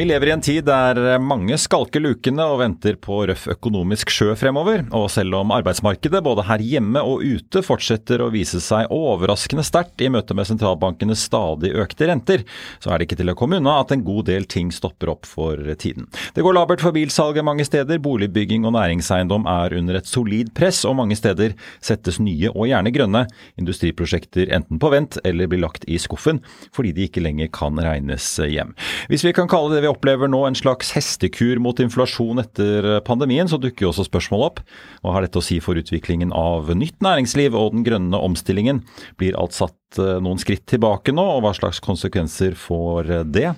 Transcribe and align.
Vi 0.00 0.04
lever 0.04 0.26
i 0.26 0.30
en 0.32 0.40
tid 0.40 0.64
der 0.64 1.18
mange 1.20 1.58
skalker 1.60 2.00
lukene 2.00 2.40
og 2.48 2.62
venter 2.62 2.96
på 2.96 3.18
røff 3.28 3.42
økonomisk 3.52 4.08
sjø 4.08 4.32
fremover. 4.40 4.86
Og 4.96 5.10
selv 5.12 5.36
om 5.36 5.50
arbeidsmarkedet 5.52 6.22
både 6.24 6.46
her 6.48 6.62
hjemme 6.64 7.02
og 7.04 7.20
ute 7.20 7.60
fortsetter 7.60 8.22
å 8.24 8.30
vise 8.32 8.62
seg 8.64 8.88
overraskende 8.96 9.60
sterkt 9.60 10.00
i 10.00 10.08
møte 10.08 10.32
med 10.32 10.48
sentralbankenes 10.48 11.26
stadig 11.28 11.74
økte 11.76 12.08
renter, 12.08 12.46
så 12.80 12.94
er 12.94 12.96
det 12.96 13.10
ikke 13.10 13.18
til 13.18 13.32
å 13.32 13.34
komme 13.36 13.58
unna 13.60 13.74
at 13.82 13.92
en 13.92 14.06
god 14.06 14.30
del 14.30 14.46
ting 14.48 14.70
stopper 14.72 15.12
opp 15.12 15.28
for 15.28 15.60
tiden. 15.76 16.08
Det 16.32 16.46
går 16.48 16.56
labert 16.56 16.80
for 16.80 16.96
bilsalget 16.96 17.44
mange 17.44 17.68
steder, 17.68 18.00
boligbygging 18.00 18.64
og 18.64 18.78
næringseiendom 18.78 19.44
er 19.52 19.76
under 19.82 20.00
et 20.00 20.08
solid 20.08 20.54
press, 20.56 20.80
og 20.88 20.96
mange 21.02 21.20
steder 21.20 21.52
settes 21.84 22.22
nye 22.24 22.54
og 22.54 22.70
gjerne 22.72 22.94
grønne 22.96 23.26
industriprosjekter 23.60 24.48
enten 24.48 24.80
på 24.80 24.94
vent 24.96 25.20
eller 25.28 25.52
blir 25.52 25.60
lagt 25.66 25.84
i 25.84 26.00
skuffen 26.00 26.40
fordi 26.72 26.96
de 26.96 27.10
ikke 27.10 27.26
lenger 27.28 27.52
kan 27.52 27.76
regnes 27.84 28.32
hjem. 28.40 28.72
Hvis 29.12 29.28
vi 29.28 29.36
kan 29.36 29.50
kalle 29.50 29.76
det 29.76 29.84
vi 29.84 29.89
opplever 29.90 30.30
nå 30.30 30.44
en 30.46 30.58
slags 30.58 30.92
hestekur 30.96 31.60
mot 31.62 31.80
inflasjon 31.82 32.42
etter 32.42 32.92
pandemien, 33.06 33.50
så 33.50 33.58
dukker 33.60 33.86
jo 33.86 33.92
også 33.92 34.06
spørsmålet 34.08 34.46
opp. 34.46 34.62
Hva 35.02 35.16
har 35.16 35.26
dette 35.26 35.40
å 35.40 35.44
si 35.44 35.58
for 35.64 35.78
utviklingen 35.80 36.34
av 36.36 36.70
nytt 36.76 37.00
næringsliv 37.04 37.58
og 37.58 37.74
den 37.76 37.86
grønne 37.86 38.22
omstillingen? 38.30 38.84
Blir 39.20 39.38
alt 39.40 39.56
satt 39.56 39.76
noen 39.98 40.38
skritt 40.38 40.62
tilbake 40.70 41.10
nå, 41.14 41.22
og 41.22 41.40
hva 41.42 41.50
slags 41.56 41.80
konsekvenser 41.82 42.54
får 42.58 43.08
det? 43.26 43.48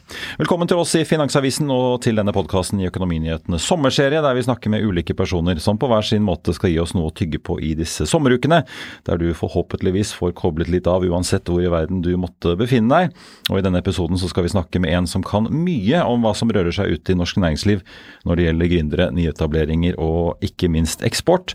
Velkommen 0.41 0.69
til 0.71 0.81
oss 0.81 0.95
i 0.97 1.05
Finansavisen 1.05 1.69
og 1.73 2.01
til 2.07 2.17
denne 2.17 2.33
podkasten 2.33 2.81
i 2.81 2.87
Økonominyhetene 2.89 3.59
sommerserie, 3.61 4.23
der 4.25 4.37
vi 4.39 4.45
snakker 4.47 4.73
med 4.73 4.87
ulike 4.87 5.17
personer 5.19 5.61
som 5.61 5.77
på 5.81 5.91
hver 5.91 6.07
sin 6.07 6.25
måte 6.25 6.55
skal 6.57 6.73
gi 6.73 6.79
oss 6.81 6.95
noe 6.97 7.11
å 7.11 7.15
tygge 7.17 7.43
på 7.45 7.59
i 7.61 7.75
disse 7.77 8.07
sommerukene, 8.09 8.63
der 9.05 9.21
du 9.21 9.29
forhåpentligvis 9.37 10.15
får 10.17 10.33
koblet 10.39 10.71
litt 10.73 10.89
av 10.89 11.05
uansett 11.05 11.51
hvor 11.51 11.61
i 11.61 11.73
verden 11.73 12.01
du 12.05 12.15
måtte 12.21 12.57
befinne 12.57 13.03
deg. 13.03 13.19
Og 13.51 13.61
i 13.61 13.67
denne 13.67 13.83
episoden 13.85 14.21
så 14.21 14.31
skal 14.33 14.47
vi 14.47 14.55
snakke 14.55 14.81
med 14.81 14.95
en 14.97 15.11
som 15.11 15.27
kan 15.27 15.51
mye 15.53 16.01
om 16.09 16.25
hva 16.25 16.33
som 16.39 16.53
rører 16.53 16.73
seg 16.73 16.97
ute 16.97 17.13
i 17.13 17.19
norsk 17.19 17.43
næringsliv 17.43 17.85
når 18.25 18.39
det 18.39 18.49
gjelder 18.49 18.73
gründere, 18.73 19.11
nyetableringer 19.13 20.01
og 20.01 20.41
ikke 20.45 20.73
minst 20.73 21.05
eksport. 21.05 21.53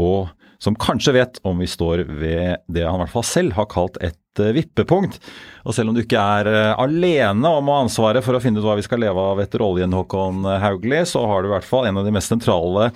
Og 0.00 0.32
som 0.64 0.76
kanskje 0.80 1.14
vet 1.18 1.40
om 1.44 1.60
vi 1.60 1.68
står 1.68 2.06
ved 2.08 2.64
det 2.72 2.86
han 2.86 2.96
i 2.96 3.04
hvert 3.04 3.14
fall 3.14 3.26
selv 3.28 3.56
har 3.58 3.68
kalt 3.70 3.98
et 4.00 4.40
eh, 4.40 4.54
vippepunkt. 4.56 5.18
Og 5.64 5.76
selv 5.76 5.90
om 5.90 5.96
du 5.96 6.02
ikke 6.02 6.20
er 6.20 6.48
eh, 6.50 6.70
alene 6.80 7.50
om 7.50 7.68
å 7.68 7.76
ha 7.76 7.84
ansvaret 7.84 8.24
for 8.24 8.36
å 8.36 8.42
finne 8.42 8.62
ut 8.62 8.66
hva 8.66 8.78
vi 8.78 8.86
skal 8.86 9.02
leve 9.04 9.20
av 9.20 9.42
etter 9.44 9.64
oljen, 9.64 9.94
Håkon 9.94 10.46
Hauglie, 10.62 11.04
så 11.08 11.24
har 11.28 11.42
du 11.44 11.50
i 11.50 11.54
hvert 11.54 11.68
fall 11.68 11.88
en 11.88 12.00
av 12.00 12.08
de 12.08 12.14
mest 12.14 12.32
sentrale 12.32 12.90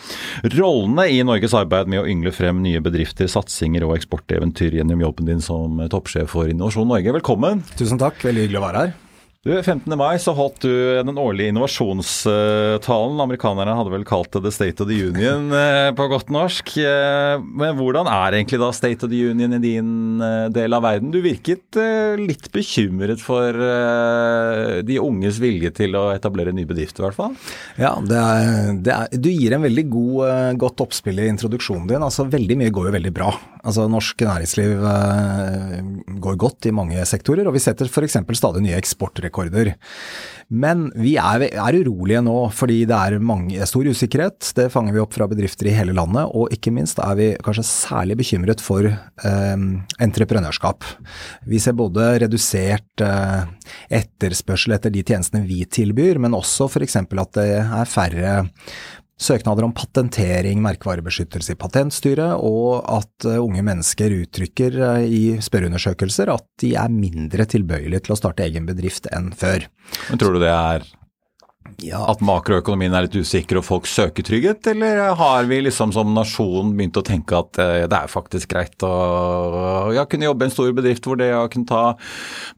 rollene 0.56 1.08
i 1.12 1.20
Norges 1.26 1.56
arbeid 1.58 1.90
med 1.92 2.02
å 2.02 2.06
yngle 2.08 2.32
frem 2.34 2.62
nye 2.64 2.82
bedrifter, 2.84 3.30
satsinger 3.30 3.86
og 3.86 3.98
eksporteventyr 3.98 4.80
gjennom 4.80 5.04
jobben 5.04 5.28
din 5.28 5.44
som 5.44 5.82
toppsjef 5.92 6.32
for 6.32 6.48
Innovasjon 6.50 6.88
Norge. 6.88 7.14
Velkommen. 7.20 7.66
Tusen 7.76 8.00
takk, 8.00 8.22
veldig 8.24 8.48
hyggelig 8.48 8.62
å 8.62 8.66
være 8.70 8.86
her. 8.86 8.96
Du, 9.48 9.54
15. 9.62 9.88
mai 9.96 10.18
så 10.20 10.34
holdt 10.36 10.66
du 10.66 10.72
den 11.08 11.16
årlige 11.16 11.48
innovasjonstalen. 11.48 13.20
Amerikanerne 13.24 13.72
hadde 13.78 13.92
vel 13.94 14.04
kalt 14.04 14.28
det 14.34 14.42
The 14.44 14.50
State 14.52 14.84
of 14.84 14.90
the 14.90 14.98
Union 15.08 15.46
eh, 15.56 15.88
på 15.96 16.04
godt 16.12 16.28
norsk. 16.34 16.74
Eh, 16.82 17.40
men 17.40 17.78
hvordan 17.78 18.10
er 18.12 18.36
egentlig 18.36 18.60
da 18.60 18.68
State 18.76 19.08
of 19.08 19.12
the 19.14 19.22
Union 19.30 19.56
i 19.56 19.62
din 19.62 20.20
eh, 20.20 20.50
del 20.52 20.76
av 20.76 20.84
verden? 20.84 21.14
Du 21.14 21.22
virket 21.24 21.80
litt 22.20 22.50
bekymret 22.52 23.24
for 23.24 23.56
de 24.84 25.00
unges 25.00 25.38
vilje 25.40 25.72
til 25.80 25.96
å 25.96 26.10
etablere 26.12 26.52
nye 26.52 26.66
ny 26.66 26.68
bedrift, 26.68 27.00
i 27.00 27.06
hvert 27.06 27.16
fall? 27.16 27.36
Ja, 27.80 27.94
det 28.04 28.20
er, 28.20 28.72
det 28.84 28.96
er, 28.98 29.16
du 29.16 29.30
gir 29.32 29.56
en 29.56 29.64
veldig 29.64 29.86
god, 29.88 30.58
godt 30.60 30.84
oppspill 30.84 31.22
i 31.22 31.30
introduksjonen 31.32 31.88
din. 31.88 32.04
Altså, 32.04 32.28
veldig 32.28 32.60
mye 32.60 32.74
går 32.74 32.90
jo 32.90 32.96
veldig 32.98 33.14
bra. 33.16 33.32
Altså, 33.62 33.88
norsk 33.90 34.22
næringsliv 34.26 34.84
går 36.22 36.38
godt 36.40 36.68
i 36.68 36.74
mange 36.74 37.04
sektorer, 37.08 37.46
og 37.48 37.56
vi 37.56 37.62
setter 37.62 37.88
f.eks. 37.90 38.18
stadig 38.38 38.62
nye 38.64 38.76
eksportrekorder. 38.78 39.74
Men 40.48 40.86
vi 40.96 41.16
er, 41.20 41.44
er, 41.50 41.76
urolige 41.84 42.22
nå 42.24 42.36
fordi 42.56 42.78
det 42.88 42.96
er 42.96 43.18
mange, 43.20 43.66
stor 43.68 43.84
usikkerhet. 43.84 44.52
Det 44.56 44.70
fanger 44.72 44.96
vi 44.96 45.02
opp 45.02 45.12
fra 45.16 45.28
bedrifter 45.28 45.68
i 45.68 45.74
hele 45.76 45.92
landet, 45.96 46.30
og 46.32 46.54
ikke 46.54 46.72
minst 46.74 47.00
er 47.04 47.18
vi 47.18 47.28
kanskje 47.44 47.66
særlig 47.68 48.16
bekymret 48.22 48.62
for 48.64 48.88
eh, 48.88 49.66
entreprenørskap. 50.08 50.86
Vi 51.48 51.60
ser 51.60 51.76
både 51.76 52.14
redusert 52.24 53.04
eh, 53.04 53.42
etterspørsel 54.00 54.78
etter 54.78 54.94
de 54.94 55.04
tjenestene 55.04 55.44
vi 55.48 55.64
tilbyr, 55.68 56.22
men 56.22 56.36
også 56.38 56.70
f.eks. 56.70 56.96
at 57.04 57.36
det 57.36 57.50
er 57.60 57.92
færre 57.92 58.38
søknader 59.18 59.66
om 59.66 59.74
patentering, 59.74 60.60
merkevarebeskyttelse 60.62 61.54
i 61.54 61.58
Patentstyret, 61.58 62.38
og 62.38 62.84
at 62.86 63.26
unge 63.38 63.64
mennesker 63.66 64.14
uttrykker 64.22 64.78
i 65.04 65.22
spørreundersøkelser 65.42 66.30
at 66.32 66.46
de 66.62 66.74
er 66.78 66.92
mindre 66.92 67.48
tilbøyelige 67.50 68.06
til 68.06 68.14
å 68.14 68.20
starte 68.20 68.46
egen 68.46 68.68
bedrift 68.68 69.10
enn 69.14 69.32
før. 69.36 69.66
Men 70.08 70.22
tror 70.22 70.36
du 70.36 70.42
det 70.42 70.54
er 70.54 70.86
ja. 71.84 72.00
At 72.10 72.22
makroøkonomien 72.24 72.94
er 72.96 73.06
litt 73.06 73.14
usikker 73.14 73.60
og 73.60 73.66
folk 73.66 73.86
søker 73.86 74.26
trygghet, 74.26 74.66
eller 74.72 75.12
har 75.18 75.46
vi 75.46 75.60
liksom 75.62 75.92
som 75.94 76.10
nasjon 76.14 76.72
begynt 76.74 76.98
å 76.98 77.04
tenke 77.06 77.38
at 77.38 77.52
det 77.58 77.94
er 77.94 78.10
faktisk 78.10 78.50
greit 78.50 78.82
å 78.82 79.92
ja, 79.94 80.02
kunne 80.10 80.26
jobbe 80.26 80.46
i 80.46 80.48
en 80.48 80.54
stor 80.54 80.72
bedrift 80.74 81.06
hvor 81.06 81.18
det 81.20 81.30
å 81.36 81.44
kunne 81.52 81.68
ta 81.70 81.82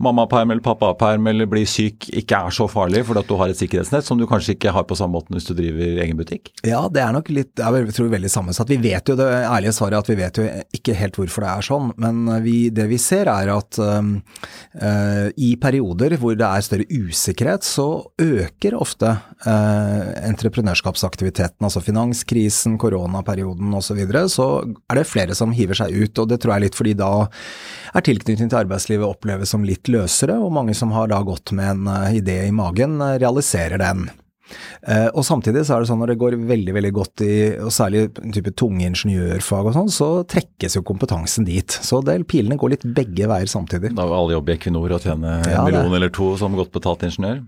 mammaperm 0.00 0.54
eller 0.54 0.64
pappaperm 0.64 1.28
eller 1.30 1.50
bli 1.50 1.66
syk 1.68 2.08
ikke 2.16 2.40
er 2.46 2.54
så 2.54 2.66
farlig 2.70 3.02
fordi 3.08 3.22
at 3.22 3.28
du 3.28 3.36
har 3.40 3.52
et 3.52 3.60
sikkerhetsnett 3.60 4.06
som 4.06 4.16
du 4.20 4.26
kanskje 4.30 4.54
ikke 4.56 4.72
har 4.74 4.86
på 4.88 4.96
samme 4.98 5.18
måte 5.18 5.34
hvis 5.36 5.50
du 5.50 5.54
driver 5.58 6.00
egen 6.06 6.18
butikk? 6.18 6.52
Ja, 6.64 6.86
det 6.92 7.04
er 7.04 7.12
nok 7.16 7.28
litt, 7.34 7.52
jeg 7.60 7.94
tror 7.96 8.10
veldig 8.14 8.32
sammensatt. 8.32 8.72
Vi 8.72 8.80
vet 8.80 9.12
jo 9.12 9.18
det 9.20 9.28
ærlige 9.42 9.76
svaret 9.76 10.00
at 10.00 10.10
vi 10.10 10.18
vet 10.20 10.40
jo 10.40 10.48
ikke 10.80 10.96
helt 10.96 11.20
hvorfor 11.20 11.44
det 11.44 11.52
er 11.52 11.68
sånn, 11.68 11.92
men 12.00 12.24
vi, 12.44 12.56
det 12.72 12.88
vi 12.90 13.00
ser 13.00 13.28
er 13.32 13.52
at 13.52 13.80
øh, 13.84 15.28
i 15.36 15.52
perioder 15.60 16.16
hvor 16.20 16.40
det 16.40 16.48
er 16.48 16.64
større 16.64 16.88
usikkerhet, 16.88 17.66
så 17.66 17.90
øker 18.16 18.80
ofte 18.80 19.09
eh, 19.10 20.10
entreprenørskapsaktiviteten, 20.28 21.64
altså 21.66 21.82
finanskrisen, 21.84 22.78
koronaperioden 22.80 23.74
osv., 23.76 23.90
så, 23.90 23.98
videre, 23.98 24.24
så 24.30 24.46
er 24.90 25.00
det 25.00 25.08
flere 25.10 25.36
som 25.36 25.54
hiver 25.56 25.78
seg 25.78 25.94
ut. 25.96 26.22
og 26.22 26.30
Det 26.30 26.40
tror 26.40 26.54
jeg 26.54 26.60
er 26.60 26.66
litt 26.68 26.78
fordi 26.78 26.96
da 26.98 27.10
er 27.26 28.06
tilknytning 28.06 28.50
til 28.52 28.60
arbeidslivet 28.62 29.08
oppleves 29.08 29.50
som 29.54 29.66
litt 29.66 29.90
løsere, 29.90 30.38
og 30.38 30.54
mange 30.54 30.76
som 30.78 30.94
har 30.94 31.10
da 31.10 31.20
gått 31.26 31.54
med 31.56 31.74
en 31.74 31.90
uh, 31.90 32.10
idé 32.14 32.44
i 32.46 32.54
magen, 32.54 33.00
uh, 33.02 33.18
realiserer 33.18 33.82
den. 33.82 34.06
Uh, 34.82 35.08
og 35.14 35.22
samtidig 35.26 35.62
så 35.66 35.76
er 35.76 35.82
det 35.82 35.90
sånn 35.90 36.00
når 36.02 36.12
det 36.12 36.18
går 36.22 36.36
veldig 36.48 36.74
veldig 36.76 36.92
godt 36.96 37.24
i, 37.26 37.34
og 37.62 37.72
særlig 37.74 38.06
type 38.34 38.54
tunge 38.58 38.88
ingeniørfag 38.88 39.70
og 39.70 39.76
sånn, 39.76 39.92
så 39.94 40.08
trekkes 40.30 40.78
jo 40.78 40.84
kompetansen 40.86 41.46
dit. 41.48 41.70
Så 41.70 42.00
del, 42.06 42.26
pilene 42.28 42.58
går 42.60 42.74
litt 42.74 42.86
begge 42.96 43.30
veier 43.30 43.50
samtidig. 43.50 43.92
Da 43.96 44.08
vil 44.08 44.18
alle 44.18 44.36
jobbe 44.38 44.54
i 44.54 44.58
Equinor 44.58 44.96
og 44.96 45.06
tjene 45.06 45.38
en 45.40 45.52
ja, 45.52 45.64
million 45.66 45.98
eller 46.00 46.12
to 46.14 46.32
som 46.40 46.56
godt 46.58 46.72
betalt 46.76 47.06
ingeniør? 47.06 47.42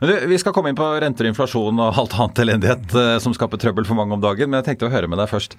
Vi 0.00 0.38
skal 0.40 0.54
komme 0.56 0.72
inn 0.72 0.78
på 0.78 0.86
renter 1.02 1.28
inflasjon 1.30 1.80
og 1.80 2.00
alt 2.02 2.16
annet 2.18 2.42
elendighet 2.44 2.96
eh, 2.96 3.14
som 3.22 3.34
skaper 3.36 3.60
trøbbel 3.60 3.88
for 3.88 3.98
mange 3.98 4.16
om 4.16 4.22
dagen, 4.22 4.50
men 4.50 4.60
jeg 4.60 4.72
tenkte 4.72 4.90
å 4.90 4.94
høre 4.94 5.10
med 5.10 5.20
deg 5.22 5.30
først 5.30 5.56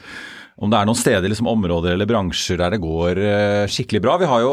om 0.61 0.69
det 0.69 0.77
er 0.77 0.85
noen 0.85 0.97
steder, 0.97 1.25
liksom 1.31 1.49
områder 1.49 1.95
eller 1.95 2.09
bransjer 2.09 2.59
der 2.61 2.75
det 2.75 2.81
går 2.83 3.17
eh, 3.17 3.69
skikkelig 3.71 4.03
bra. 4.03 4.17
Vi 4.21 4.29
har 4.29 4.43
jo 4.43 4.51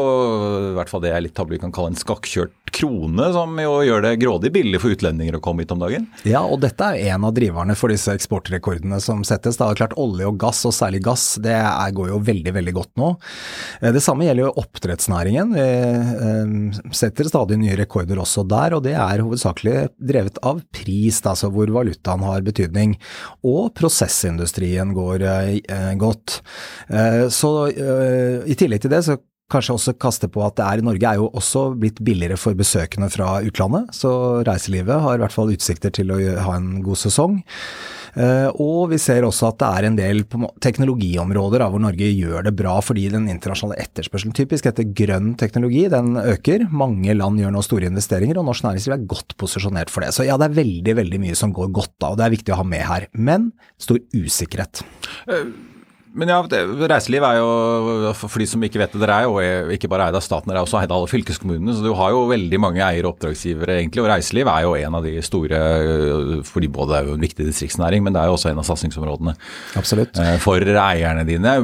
i 0.71 0.75
hvert 0.77 0.89
fall 0.89 1.03
det 1.03 1.13
jeg 1.13 1.27
litt 1.27 1.35
tabloid 1.37 1.61
kan 1.61 1.73
kalle 1.75 1.93
en 1.93 1.99
skakkjørt 1.99 2.55
krone, 2.73 3.27
som 3.33 3.55
jo 3.61 3.79
gjør 3.85 4.03
det 4.05 4.15
grådig 4.21 4.51
billig 4.53 4.81
for 4.81 4.93
utlendinger 4.93 5.37
å 5.37 5.41
komme 5.43 5.63
hit 5.63 5.73
om 5.73 5.81
dagen. 5.81 6.07
Ja, 6.27 6.41
og 6.45 6.61
dette 6.63 6.85
er 6.85 7.13
en 7.13 7.25
av 7.27 7.33
driverne 7.35 7.75
for 7.77 7.93
disse 7.93 8.13
eksportrekordene 8.17 8.99
som 9.03 9.23
settes. 9.27 9.57
Det 9.59 9.65
er 9.65 9.79
klart 9.79 9.95
Olje 9.99 10.29
og 10.29 10.39
gass, 10.41 10.61
og 10.69 10.73
særlig 10.75 11.01
gass, 11.05 11.25
det 11.41 11.55
er, 11.55 11.93
går 11.95 12.11
jo 12.13 12.19
veldig 12.25 12.53
veldig 12.57 12.75
godt 12.77 12.91
nå. 13.01 13.11
Eh, 13.81 13.93
det 13.95 14.03
samme 14.05 14.25
gjelder 14.25 14.47
jo 14.47 14.55
oppdrettsnæringen. 14.63 15.53
Vi 15.53 15.67
eh, 15.69 16.93
setter 16.95 17.29
stadig 17.29 17.59
nye 17.61 17.77
rekorder 17.79 18.21
også 18.21 18.45
der, 18.49 18.77
og 18.77 18.85
det 18.85 18.95
er 18.97 19.25
hovedsakelig 19.25 19.77
drevet 19.97 20.41
av 20.45 20.61
pris, 20.73 21.21
altså 21.21 21.51
hvor 21.53 21.69
valutaen 21.73 22.25
har 22.25 22.45
betydning. 22.45 22.97
Og 23.45 23.69
prosessindustrien 23.77 24.93
går 24.97 25.25
godt. 25.99 26.39
Så 27.33 27.51
i 27.69 28.55
tillegg 28.57 28.83
til 28.83 28.93
det 28.93 29.03
så 29.05 29.19
kanskje 29.49 29.75
også 29.75 29.95
kaste 29.99 30.29
på 30.31 30.43
at 30.45 30.57
det 30.59 30.65
er, 30.65 30.83
Norge 30.85 31.11
er 31.11 31.19
jo 31.19 31.29
også 31.33 31.69
blitt 31.79 32.01
billigere 32.05 32.37
for 32.39 32.57
besøkende 32.57 33.09
fra 33.13 33.39
utlandet, 33.45 33.93
så 33.97 34.11
reiselivet 34.47 35.01
har 35.03 35.17
i 35.17 35.23
hvert 35.23 35.35
fall 35.35 35.53
utsikter 35.53 35.93
til 35.95 36.13
å 36.13 36.19
ha 36.45 36.57
en 36.57 36.83
god 36.85 37.01
sesong. 37.01 37.39
Uh, 38.09 38.49
og 38.57 38.89
vi 38.89 38.97
ser 38.97 39.21
også 39.21 39.51
at 39.51 39.59
det 39.61 39.67
er 39.69 39.85
en 39.85 39.97
del 39.99 40.23
teknologiområder 40.65 41.61
hvor 41.69 41.83
Norge 41.83 42.07
gjør 42.09 42.47
det 42.47 42.55
bra 42.57 42.79
fordi 42.81 43.03
den 43.13 43.27
internasjonale 43.29 43.77
etterspørselen 43.83 44.33
typisk 44.33 44.65
etter 44.65 44.87
grønn 44.97 45.35
teknologi 45.37 45.85
den 45.93 46.17
øker. 46.17 46.65
Mange 46.73 47.13
land 47.13 47.37
gjør 47.41 47.53
nå 47.53 47.63
store 47.65 47.91
investeringer, 47.91 48.41
og 48.41 48.49
norsk 48.49 48.65
næringsliv 48.65 48.97
er 48.97 49.07
godt 49.13 49.37
posisjonert 49.39 49.93
for 49.93 50.05
det. 50.05 50.13
Så 50.17 50.25
ja, 50.25 50.39
det 50.41 50.49
er 50.49 50.57
veldig 50.57 50.97
veldig 51.03 51.21
mye 51.21 51.37
som 51.37 51.53
går 51.55 51.73
godt 51.75 51.95
da, 51.99 52.11
og 52.11 52.19
det 52.19 52.25
er 52.27 52.37
viktig 52.39 52.55
å 52.55 52.61
ha 52.63 52.69
med 52.73 52.85
her. 52.89 53.09
Men 53.13 53.51
stor 53.81 54.01
usikkerhet. 54.17 54.81
Men 56.17 56.31
ja, 56.31 56.39
reiseliv 56.41 57.23
er 57.27 57.37
jo, 57.37 57.49
for 58.17 58.41
de 58.41 58.47
som 58.49 58.63
ikke 58.65 58.79
vet 58.81 58.93
det, 58.95 59.01
dere 59.03 59.19
er 59.19 59.27
jo 59.27 59.73
ikke 59.75 59.89
bare 59.91 60.07
eid 60.09 60.17
av 60.17 60.23
staten, 60.25 60.49
dere 60.49 60.63
er 60.63 60.65
også 60.65 60.79
eid 60.79 60.89
av 60.89 60.97
alle 60.97 61.11
fylkeskommunene. 61.11 61.75
Så 61.77 61.85
du 61.85 61.91
har 61.97 62.15
jo 62.15 62.23
veldig 62.31 62.59
mange 62.61 62.81
eiere 62.81 63.05
og 63.05 63.13
oppdragsgivere, 63.13 63.75
egentlig. 63.83 64.01
Og 64.01 64.09
reiseliv 64.09 64.49
er 64.49 64.65
jo 64.65 64.73
en 64.79 64.97
av 64.97 65.05
de 65.05 65.13
store, 65.25 65.59
fordi 66.49 66.71
både 66.79 66.97
er 66.97 67.11
jo 67.11 67.17
en 67.17 67.27
viktig 67.27 67.45
distriktsnæring, 67.51 68.01
men 68.05 68.17
det 68.17 68.23
er 68.23 68.31
jo 68.31 68.39
også 68.39 68.49
en 68.49 68.63
av 68.63 68.65
satsingsområdene. 68.71 69.35
Absolutt. 69.79 70.17
Eh, 70.23 70.39
for 70.41 70.73
eierne 70.73 71.27
dine. 71.29 71.55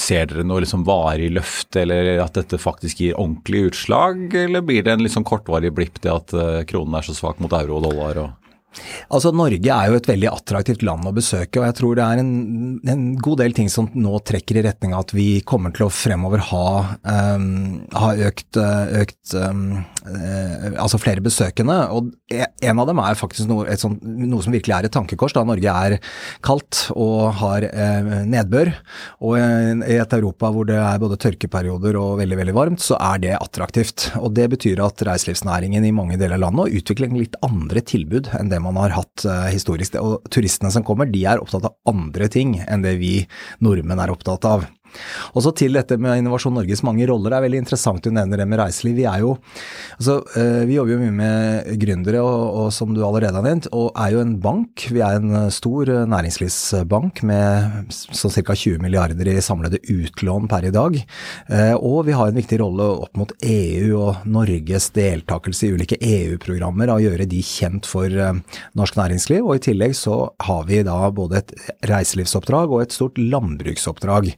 Ser 0.00 0.30
dere 0.30 0.46
noe 0.46 0.62
liksom 0.62 0.86
varig 0.86 1.32
løft, 1.34 1.74
eller 1.80 2.14
at 2.22 2.38
dette 2.38 2.62
faktisk 2.62 3.02
gir 3.02 3.18
ordentlig 3.18 3.66
utslag? 3.72 4.28
Eller 4.44 4.62
blir 4.64 4.86
det 4.86 4.94
en 4.94 5.04
liksom 5.04 5.26
kortvarig 5.26 5.74
blipp, 5.74 5.98
til 5.98 6.14
at 6.14 6.38
eh, 6.38 6.62
kronen 6.70 7.00
er 7.00 7.10
så 7.10 7.18
svak 7.18 7.42
mot 7.42 7.58
euro 7.58 7.80
og 7.80 7.86
dollar? 7.90 8.24
og 8.28 8.43
Altså 9.14 9.32
Norge 9.34 9.70
er 9.70 9.90
jo 9.90 9.98
et 9.98 10.08
veldig 10.08 10.30
attraktivt 10.30 10.84
land 10.86 11.06
å 11.06 11.14
besøke, 11.14 11.60
og 11.60 11.66
jeg 11.68 11.76
tror 11.78 11.98
det 11.98 12.04
er 12.04 12.22
en, 12.22 12.32
en 12.90 13.04
god 13.22 13.42
del 13.42 13.54
ting 13.56 13.70
som 13.72 13.88
nå 13.94 14.18
trekker 14.26 14.58
i 14.58 14.64
retning 14.66 14.94
av 14.94 15.04
at 15.06 15.14
vi 15.16 15.28
kommer 15.46 15.74
til 15.74 15.86
å 15.86 15.92
fremover 15.92 16.42
ha, 16.50 16.68
um, 17.36 17.84
ha 17.94 18.10
økt, 18.28 18.58
økt 18.58 19.34
um, 19.38 19.64
uh, 20.06 20.66
altså 20.82 21.00
flere 21.02 21.24
besøkende. 21.24 21.76
Og 21.94 22.10
e, 22.32 22.42
en 22.66 22.82
av 22.82 22.90
dem 22.90 23.02
er 23.02 23.18
faktisk 23.18 23.50
noe, 23.50 23.76
sånt, 23.80 24.02
noe, 24.02 24.42
som 24.44 24.54
virkelig 24.54 24.76
er 24.76 24.88
et 24.88 24.94
tankekors, 24.94 25.36
da 25.36 25.44
Norge 25.46 25.76
er 25.86 25.98
kaldt 26.44 26.86
og 26.94 27.34
har 27.42 27.68
uh, 27.70 28.12
nedbør. 28.28 28.72
Og 29.24 29.38
i 29.38 29.98
et 29.98 30.18
Europa 30.18 30.50
hvor 30.54 30.68
det 30.68 30.78
er 30.80 31.02
både 31.02 31.20
tørkeperioder 31.22 31.98
og 32.00 32.18
veldig 32.22 32.40
veldig 32.40 32.56
varmt, 32.56 32.84
så 32.84 32.98
er 32.98 33.22
det 33.22 33.36
attraktivt. 33.38 34.10
Og 34.20 34.32
Det 34.34 34.48
betyr 34.56 34.82
at 34.84 35.02
reiselivsnæringen 35.06 35.86
i 35.86 35.94
mange 35.94 36.18
deler 36.20 36.38
av 36.38 36.48
landet 36.48 36.80
utvikler 36.80 37.12
litt 37.14 37.38
andre 37.44 37.82
tilbud 37.84 38.32
enn 38.38 38.50
det 38.50 38.60
man 38.64 38.78
har 38.80 38.94
hatt 38.96 39.24
uh, 39.28 39.48
historisk. 39.52 39.98
Og 40.00 40.24
turistene 40.32 40.72
som 40.74 40.86
kommer, 40.86 41.10
de 41.10 41.24
er 41.28 41.42
opptatt 41.42 41.68
av 41.68 41.76
andre 41.90 42.30
ting 42.32 42.56
enn 42.64 42.84
det 42.84 42.96
vi 43.02 43.14
nordmenn 43.64 44.02
er 44.02 44.14
opptatt 44.14 44.48
av. 44.48 44.66
Og 45.34 45.44
så 45.44 45.52
til 45.56 45.76
dette 45.76 45.98
med 46.00 46.20
Innovasjon 46.20 46.54
Norges 46.54 46.84
mange 46.86 47.06
roller. 47.08 47.32
Det 47.32 47.38
er 47.38 47.46
veldig 47.46 47.62
interessant 47.64 48.04
du 48.04 48.12
nevner 48.14 48.40
det 48.40 48.48
med 48.50 48.60
reiseliv. 48.60 48.96
Vi 48.98 49.06
er 49.10 49.22
jo, 49.24 49.34
altså, 49.98 50.18
eh, 50.38 50.62
vi 50.68 50.78
jobber 50.78 50.94
jo 50.94 51.00
mye 51.02 51.16
med 51.18 51.80
gründere, 51.82 52.22
og, 52.22 52.42
og, 52.64 52.68
som 52.74 52.94
du 52.94 53.02
allerede 53.04 53.38
har 53.38 53.46
nevnt, 53.46 53.68
og 53.74 53.90
er 53.98 54.14
jo 54.14 54.22
en 54.22 54.36
bank. 54.42 54.86
Vi 54.94 55.02
er 55.04 55.18
en 55.18 55.50
stor 55.54 55.90
næringslivsbank 56.10 57.24
med 57.26 57.94
sånn 57.94 58.34
ca. 58.34 58.54
20 58.54 58.80
milliarder 58.82 59.28
i 59.30 59.40
samlede 59.42 59.80
utlån 59.90 60.48
per 60.50 60.68
i 60.68 60.72
dag. 60.74 60.98
Eh, 61.48 61.74
og 61.74 62.04
vi 62.08 62.16
har 62.16 62.30
en 62.30 62.38
viktig 62.38 62.60
rolle 62.62 62.86
opp 63.04 63.18
mot 63.18 63.32
EU 63.42 63.98
og 63.98 64.24
Norges 64.30 64.90
deltakelse 64.94 65.68
i 65.68 65.74
ulike 65.74 65.98
EU-programmer, 65.98 66.92
og 66.92 67.04
gjøre 67.04 67.28
de 67.30 67.42
kjent 67.44 67.88
for 67.88 68.08
eh, 68.08 68.40
norsk 68.78 68.98
næringsliv. 69.00 69.42
Og 69.44 69.58
i 69.58 69.64
tillegg 69.70 69.96
så 69.98 70.20
har 70.46 70.66
vi 70.70 70.82
da 70.86 70.98
både 71.14 71.42
et 71.42 71.54
reiselivsoppdrag 71.90 72.72
og 72.72 72.84
et 72.84 72.94
stort 72.94 73.18
landbruksoppdrag. 73.20 74.32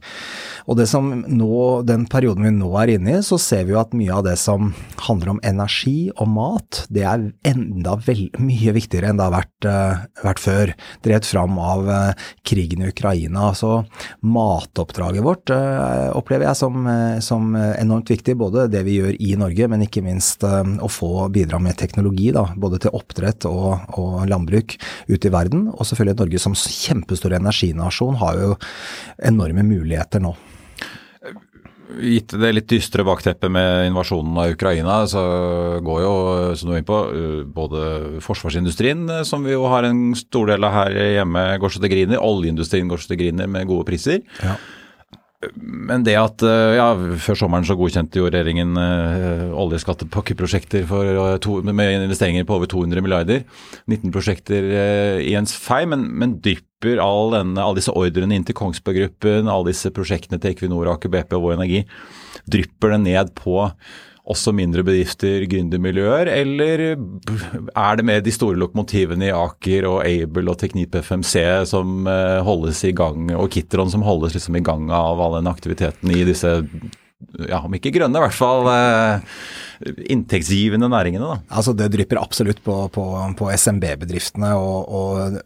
Og 0.67 0.77
det 0.79 0.87
som 0.89 1.09
nå, 1.25 1.59
den 1.87 2.05
perioden 2.09 2.47
vi 2.47 2.53
nå 2.55 2.69
er 2.81 2.93
inne 2.97 3.17
i, 3.17 3.23
så 3.25 3.39
ser 3.41 3.67
vi 3.67 3.75
jo 3.75 3.81
at 3.81 3.95
mye 3.97 4.13
av 4.13 4.25
det 4.27 4.35
som 4.39 4.71
handler 5.07 5.35
om 5.35 5.41
energi 5.45 6.09
og 6.15 6.29
mat, 6.31 6.83
det 6.93 7.05
er 7.07 7.25
enda 7.47 7.97
vel, 8.05 8.27
mye 8.41 8.73
viktigere 8.75 9.11
enn 9.11 9.19
det 9.19 9.27
har 9.27 9.35
vært, 9.35 9.67
uh, 9.67 10.05
vært 10.25 10.43
før. 10.43 10.73
Drevet 11.05 11.29
fram 11.29 11.57
av 11.61 11.89
uh, 11.89 12.27
krigen 12.47 12.85
i 12.85 12.91
Ukraina. 12.91 13.51
Så 13.57 13.81
matoppdraget 14.25 15.25
vårt 15.25 15.53
uh, 15.53 16.13
opplever 16.17 16.49
jeg 16.49 16.59
som, 16.59 16.89
som, 17.23 17.55
enormt 17.57 18.11
viktig. 18.11 18.37
Både 18.39 18.67
det 18.71 18.83
vi 18.87 18.97
gjør 18.99 19.17
i 19.23 19.33
Norge, 19.39 19.69
men 19.71 19.85
ikke 19.85 20.03
minst 20.05 20.43
å 20.45 20.89
få 20.91 21.27
bidra 21.33 21.59
med 21.63 21.77
teknologi, 21.79 22.29
da, 22.35 22.45
både 22.59 22.81
til 22.83 22.95
oppdrett 22.97 23.47
og, 23.49 23.87
og 23.99 24.27
landbruk 24.29 24.77
ute 25.09 25.29
i 25.29 25.33
verden. 25.33 25.67
Og 25.73 25.87
selvfølgelig 25.87 26.21
Norge 26.21 26.43
som 26.43 26.57
kjempestor 26.57 27.35
energinasjon 27.37 28.19
har 28.21 28.41
jo 28.41 28.53
enorme 29.31 29.65
muligheter 29.67 30.23
nå. 30.23 30.36
Gitt 31.87 32.33
det 32.35 32.49
litt 32.51 32.67
dystre 32.67 33.05
bakteppet 33.07 33.51
med 33.53 33.87
invasjonen 33.87 34.35
av 34.41 34.51
Ukraina, 34.51 34.97
så 35.07 35.21
går 35.85 36.01
jo 36.03 36.15
som 36.59 36.69
du 36.69 36.73
er 36.75 36.81
inne 36.81 36.89
på, 36.89 36.99
både 37.55 37.83
forsvarsindustrien, 38.25 39.05
som 39.27 39.47
vi 39.47 39.55
jo 39.55 39.63
har 39.71 39.87
en 39.87 40.11
stor 40.19 40.51
del 40.51 40.67
av 40.67 40.75
her 40.75 40.97
hjemme, 41.15 41.45
går 41.63 41.73
så 41.73 41.83
det 41.83 41.93
griner. 41.93 42.19
Oljeindustrien 42.19 42.91
går 42.91 43.03
så 43.03 43.13
det 43.13 43.21
griner 43.21 43.47
med 43.51 43.69
gode 43.71 43.87
priser. 43.87 44.19
Ja. 44.43 44.57
Men 45.53 46.01
det 46.01 46.15
at 46.17 46.41
ja, 46.41 46.87
før 47.21 47.37
sommeren 47.37 47.65
så 47.67 47.75
godkjente 47.77 48.17
jo 48.17 48.25
regjeringen 48.25 48.71
uh, 48.73 49.51
oljeskattepakkeprosjekter 49.61 50.87
uh, 50.89 51.35
to, 51.43 51.59
med 51.61 51.93
investeringer 52.07 52.47
på 52.47 52.55
over 52.57 52.71
200 52.71 53.03
milliarder. 53.05 53.43
19 53.85 54.13
prosjekter 54.15 54.65
uh, 54.71 55.19
i 55.21 55.35
ens 55.37 55.53
fei, 55.53 55.83
men, 55.89 56.07
men 56.17 56.39
dypper 56.41 56.97
all 57.03 57.77
disse 57.77 57.93
ordrene 57.93 58.33
inn 58.33 58.47
til 58.49 58.57
Kongsberg 58.57 58.97
Gruppen, 58.97 59.51
alle 59.51 59.69
disse 59.69 59.93
prosjektene 59.93 60.41
til 60.41 60.55
Equinor, 60.55 60.89
Aker 60.95 61.13
BP 61.13 61.37
og 61.37 61.45
Vår 61.45 61.59
Energi, 61.59 61.83
drypper 62.49 62.95
det 62.95 63.03
ned 63.05 63.33
på 63.37 63.61
også 64.27 64.51
mindre 64.55 64.83
bedrifter, 64.83 65.45
gründermiljøer, 65.49 66.29
eller 66.33 66.83
er 66.91 67.97
det 67.99 68.05
med 68.07 68.25
de 68.25 68.33
store 68.35 68.59
lokomotivene 68.59 69.29
i 69.29 69.35
Aker 69.35 69.87
og 69.87 70.01
Able 70.07 70.51
og 70.51 70.59
Teknip 70.59 70.97
FMC 70.99 71.39
som 71.69 72.07
eh, 72.11 72.39
holdes 72.43 72.83
i 72.87 72.93
gang, 72.97 73.31
og 73.37 73.49
Kitron 73.55 73.91
som 73.93 74.03
holdes 74.05 74.35
liksom 74.35 74.59
i 74.59 74.63
gang 74.67 74.91
av 74.91 75.21
all 75.23 75.39
den 75.39 75.51
aktiviteten 75.51 76.11
i 76.11 76.25
disse, 76.27 76.57
ja, 77.49 77.63
om 77.65 77.73
ikke 77.73 77.91
grønne, 77.95 78.19
i 78.19 78.23
hvert 78.23 78.35
fall 78.37 78.67
eh, 78.69 79.39
inntektsgivende 80.13 80.89
næringene? 80.91 81.25
da? 81.25 81.37
Altså 81.59 81.73
Det 81.77 81.89
drypper 81.93 82.19
absolutt 82.21 82.61
på, 82.65 82.75
på, 82.93 83.05
på 83.37 83.49
SMB-bedriftene. 83.53 84.51
og, 84.53 84.85
og 84.85 85.39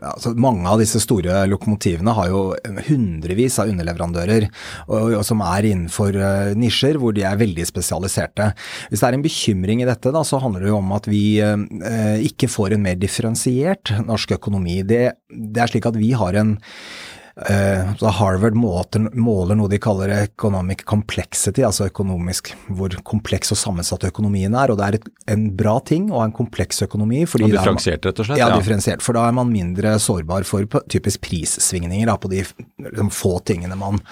altså 0.00 0.32
Mange 0.36 0.64
av 0.68 0.80
disse 0.80 1.02
store 1.04 1.44
lokomotivene 1.50 2.16
har 2.16 2.32
jo 2.32 2.42
hundrevis 2.88 3.58
av 3.62 3.72
underleverandører 3.72 4.48
og, 4.88 5.18
og 5.20 5.24
som 5.26 5.44
er 5.44 5.68
innenfor 5.68 6.16
uh, 6.16 6.56
nisjer 6.58 7.00
hvor 7.00 7.16
de 7.16 7.26
er 7.28 7.40
veldig 7.40 7.68
spesialiserte. 7.68 8.50
Hvis 8.88 9.04
det 9.04 9.08
er 9.10 9.18
en 9.18 9.24
bekymring 9.24 9.84
i 9.84 9.88
dette, 9.88 10.12
da, 10.14 10.24
så 10.26 10.40
handler 10.42 10.64
det 10.64 10.72
jo 10.72 10.80
om 10.80 10.96
at 10.96 11.08
vi 11.12 11.24
uh, 11.44 12.18
ikke 12.24 12.50
får 12.52 12.76
en 12.76 12.84
mer 12.88 13.00
differensiert 13.00 13.94
norsk 14.00 14.36
økonomi. 14.40 14.80
Det, 14.88 15.04
det 15.28 15.64
er 15.64 15.72
slik 15.72 15.88
at 15.88 16.00
vi 16.00 16.12
har 16.16 16.40
en 16.40 16.56
Harvard 17.32 18.54
måter, 18.54 19.06
måler 19.16 19.56
noe 19.56 19.70
de 19.72 19.78
kaller 19.80 20.10
economic 20.18 20.84
complexity, 20.84 21.62
altså 21.64 21.86
økonomisk 21.88 22.52
hvor 22.68 22.92
kompleks 23.08 23.54
og 23.54 23.58
sammensatt 23.60 24.04
økonomien 24.04 24.52
er. 24.52 24.72
og 24.72 24.78
Det 24.80 24.86
er 24.86 24.98
et, 24.98 25.08
en 25.32 25.46
bra 25.56 25.78
ting 25.80 26.10
å 26.12 26.20
ha 26.20 26.26
en 26.28 26.34
kompleks 26.36 26.82
økonomi. 26.84 27.24
Fordi 27.28 27.48
og 27.48 27.54
differensiert, 27.54 28.04
rett 28.04 28.20
og 28.20 28.28
slett? 28.28 28.40
Ja, 28.40 28.50
ja, 28.52 28.58
differensiert. 28.60 29.04
For 29.04 29.16
da 29.16 29.24
er 29.28 29.36
man 29.36 29.52
mindre 29.52 29.94
sårbar 30.02 30.44
for 30.48 30.68
typisk 30.92 31.22
prissvingninger 31.24 32.10
da, 32.10 32.18
på 32.20 32.30
de, 32.32 32.44
de, 32.84 33.08
få 33.12 33.38
tingene 33.48 33.78
man, 33.80 34.02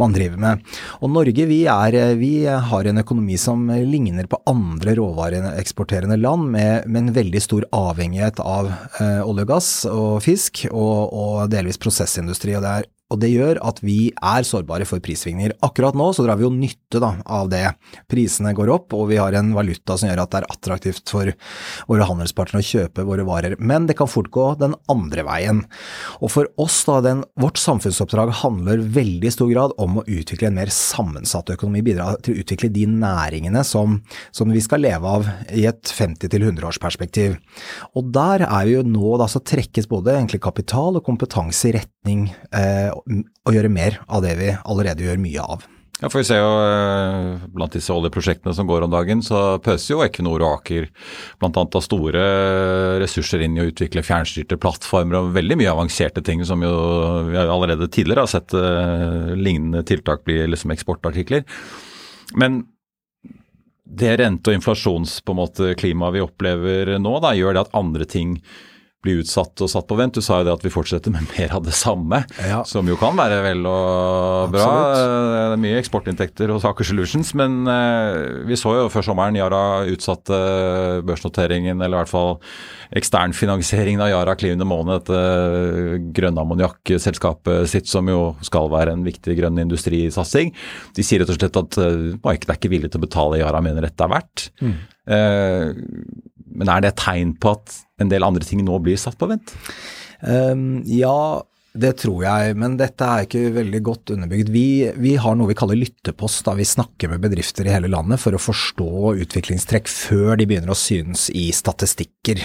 man, 0.00 0.16
driver 0.16 0.40
med. 0.40 0.64
Og 1.04 1.12
Norge 1.12 1.46
vi, 1.50 1.60
er, 1.70 1.98
vi, 2.20 2.32
har 2.48 2.88
en 2.88 3.02
økonomi 3.04 3.36
som 3.40 3.68
ligner 3.68 4.28
på 4.30 4.40
andre 4.48 4.96
råvareeksporterende 4.98 6.16
land, 6.20 6.48
med, 6.56 6.88
med, 6.88 7.00
en 7.00 7.14
veldig 7.16 7.44
stor 7.44 7.68
avhengighet 7.76 8.40
av 8.42 8.72
eh, 9.00 9.20
olje 9.20 9.44
og 9.44 9.52
gass 9.52 9.70
og 9.90 10.20
fisk, 10.24 10.64
og, 10.70 11.12
og 11.12 11.52
delvis 11.52 11.80
prosessindustri. 11.80 12.56
og 12.56 12.64
det 12.64 12.72
er 12.78 12.79
Og 13.10 13.18
det 13.22 13.32
gjør 13.32 13.58
at 13.66 13.80
vi 13.82 14.12
er 14.14 14.46
sårbare 14.46 14.86
for 14.88 15.02
prissvingninger. 15.02 15.56
Akkurat 15.66 15.96
nå 15.98 16.10
så 16.14 16.24
drar 16.24 16.38
vi 16.38 16.46
jo 16.46 16.52
nytte 16.54 17.00
da, 17.02 17.12
av 17.26 17.50
det. 17.50 17.64
Prisene 18.10 18.52
går 18.56 18.70
opp, 18.70 18.94
og 18.94 19.08
vi 19.10 19.18
har 19.18 19.34
en 19.36 19.52
valuta 19.56 19.96
som 19.98 20.10
gjør 20.10 20.22
at 20.22 20.32
det 20.32 20.40
er 20.40 20.48
attraktivt 20.54 21.10
for 21.10 21.32
våre 21.90 22.06
handelspartnere 22.06 22.62
å 22.62 22.68
kjøpe 22.70 23.06
våre 23.08 23.26
varer. 23.26 23.56
Men 23.58 23.88
det 23.90 23.98
kan 23.98 24.10
fort 24.10 24.30
gå 24.34 24.46
den 24.60 24.76
andre 24.92 25.24
veien. 25.26 25.64
Og 26.20 26.30
for 26.36 26.50
oss, 26.62 26.78
da, 26.86 27.00
den, 27.04 27.24
vårt 27.40 27.58
samfunnsoppdrag 27.60 28.32
handler 28.44 28.84
veldig 28.94 29.34
stor 29.34 29.50
grad 29.50 29.74
om 29.82 30.00
å 30.00 30.06
utvikle 30.06 30.50
en 30.50 30.58
mer 30.60 30.72
sammensatt 30.74 31.50
økonomi. 31.56 31.82
Bidra 31.90 32.12
til 32.22 32.36
å 32.36 32.44
utvikle 32.44 32.70
de 32.74 32.86
næringene 32.90 33.64
som, 33.66 33.98
som 34.30 34.54
vi 34.54 34.62
skal 34.62 34.84
leve 34.86 35.16
av 35.18 35.26
i 35.56 35.66
et 35.70 35.90
50-100-årsperspektiv. 35.96 37.38
Og 37.98 38.14
der 38.14 38.46
er 38.46 38.68
vi 38.68 38.78
jo 38.78 38.86
nå, 38.86 39.16
da, 39.18 39.26
så 39.30 39.42
trekkes 39.42 39.90
både 39.90 40.14
egentlig 40.14 40.42
kapital 40.44 40.98
og 40.98 41.06
kompetanse 41.06 41.70
i 41.70 41.74
retning 41.80 42.28
eh, 42.54 42.90
å 43.04 43.54
gjøre 43.54 43.72
mer 43.72 44.00
av 44.08 44.24
det 44.24 44.36
vi 44.40 44.54
allerede 44.60 45.06
gjør 45.06 45.22
mye 45.22 45.44
av. 45.56 45.68
Ja, 46.00 46.08
for 46.08 46.22
vi 46.22 46.28
ser 46.30 46.38
jo 46.40 46.52
eh, 46.64 47.42
Blant 47.52 47.74
disse 47.76 47.92
oljeprosjektene 47.92 48.54
som 48.56 48.68
går 48.68 48.86
om 48.86 48.92
dagen, 48.92 49.20
så 49.24 49.58
pøser 49.60 49.92
jo 49.92 50.00
Equinor 50.04 50.40
og 50.40 50.54
Aker 50.60 50.86
bl.a. 51.42 51.50
av 51.50 51.84
store 51.84 52.22
ressurser 53.02 53.44
inn 53.44 53.58
i 53.58 53.64
å 53.64 53.68
utvikle 53.68 54.04
fjernstyrte 54.06 54.56
plattformer 54.60 55.18
og 55.18 55.34
veldig 55.36 55.58
mye 55.60 55.74
avanserte 55.74 56.24
ting 56.24 56.40
som 56.48 56.64
jo 56.64 56.72
vi 57.28 57.36
allerede 57.42 57.90
tidligere 57.92 58.24
har 58.24 58.32
sett 58.32 58.56
uh, 58.56 59.36
lignende 59.36 59.84
tiltak 59.88 60.24
bli 60.24 60.38
liksom 60.48 60.72
eksportartikler. 60.72 61.44
Men 62.40 62.62
det 63.84 64.16
rente- 64.22 64.52
og 64.52 64.56
inflasjonsklimaet 64.56 66.16
vi 66.16 66.24
opplever 66.24 66.94
nå, 67.02 67.16
da, 67.20 67.34
gjør 67.36 67.56
det 67.56 67.64
at 67.66 67.76
andre 67.76 68.08
ting 68.08 68.38
bli 69.04 69.14
utsatt 69.22 69.60
og 69.64 69.70
satt 69.72 69.86
på 69.88 69.96
vent. 69.96 70.16
Du 70.16 70.24
sa 70.24 70.40
jo 70.40 70.46
det 70.48 70.52
at 70.52 70.64
vi 70.64 70.72
fortsetter 70.72 71.12
med 71.14 71.24
mer 71.32 71.54
av 71.56 71.64
det 71.64 71.72
samme, 71.76 72.22
ja. 72.44 72.60
som 72.68 72.88
jo 72.88 72.98
kan 73.00 73.16
være 73.16 73.40
vel 73.46 73.64
og 73.68 74.52
bra. 74.52 74.66
Det 74.92 75.40
er 75.56 75.62
mye 75.62 75.78
eksportinntekter 75.80 76.52
hos 76.52 76.66
Aker 76.68 76.86
Solutions, 76.86 77.32
men 77.38 77.62
eh, 77.70 78.44
vi 78.48 78.58
så 78.60 78.74
jo 78.76 78.90
før 78.92 79.08
sommeren 79.08 79.38
Yara 79.40 79.62
utsatte 79.88 80.36
børsnoteringen, 81.08 81.80
eller 81.80 81.96
i 81.96 82.00
hvert 82.02 82.12
fall 82.12 82.36
eksternfinansieringen 83.00 84.04
av 84.04 84.12
Yara 84.12 84.36
klivende 84.36 84.68
måned, 84.68 85.00
dette 85.00 86.00
grønne 86.16 86.44
ammoniakkselskapet 86.44 87.70
sitt, 87.72 87.88
som 87.88 88.08
jo 88.10 88.34
skal 88.44 88.68
være 88.72 88.96
en 88.96 89.06
viktig 89.06 89.38
grønn 89.38 89.62
industrisatsing. 89.64 90.52
De 90.96 91.06
sier 91.06 91.22
rett 91.22 91.32
og 91.32 91.40
slett 91.40 91.60
at 91.60 91.80
markedet 92.24 92.52
er 92.52 92.60
ikke 92.60 92.72
villig 92.72 92.92
til 92.92 93.00
å 93.00 93.06
betale 93.06 93.40
Yara 93.40 93.62
mener 93.64 93.86
dette 93.86 94.04
er 94.04 94.12
verdt. 94.12 94.50
Mm. 94.60 94.74
Men 96.50 96.72
er 96.72 96.82
det 96.82 96.92
et 96.92 97.00
tegn 97.00 97.32
på 97.40 97.54
at 97.54 97.78
en 98.00 98.12
del 98.12 98.26
andre 98.26 98.46
ting 98.46 98.64
nå 98.64 98.80
blir 98.84 99.00
satt 99.00 99.18
på 99.20 99.30
vent? 99.30 99.54
Um, 100.20 100.82
ja, 100.88 101.40
det 101.70 101.92
tror 102.00 102.24
jeg, 102.24 102.54
men 102.58 102.72
dette 102.80 103.06
er 103.06 103.26
ikke 103.28 103.52
veldig 103.54 103.80
godt 103.86 104.10
underbygd. 104.16 104.48
Vi, 104.50 104.90
vi, 104.98 105.12
har 105.22 105.36
noe 105.38 105.52
vi 105.52 105.54
kaller 105.58 105.78
lyttepost, 105.78 106.42
da 106.48 106.56
vi 106.58 106.66
snakker 106.66 107.12
med 107.12 107.22
bedrifter 107.22 107.68
i 107.68 107.70
hele 107.70 107.90
landet 107.92 108.18
for 108.18 108.34
å 108.34 108.40
forstå 108.42 109.12
utviklingstrekk 109.22 109.86
før 109.90 110.34
de 110.40 110.48
begynner 110.50 110.74
å 110.74 110.78
synes 110.78 111.28
i 111.30 111.46
statistikker. 111.54 112.42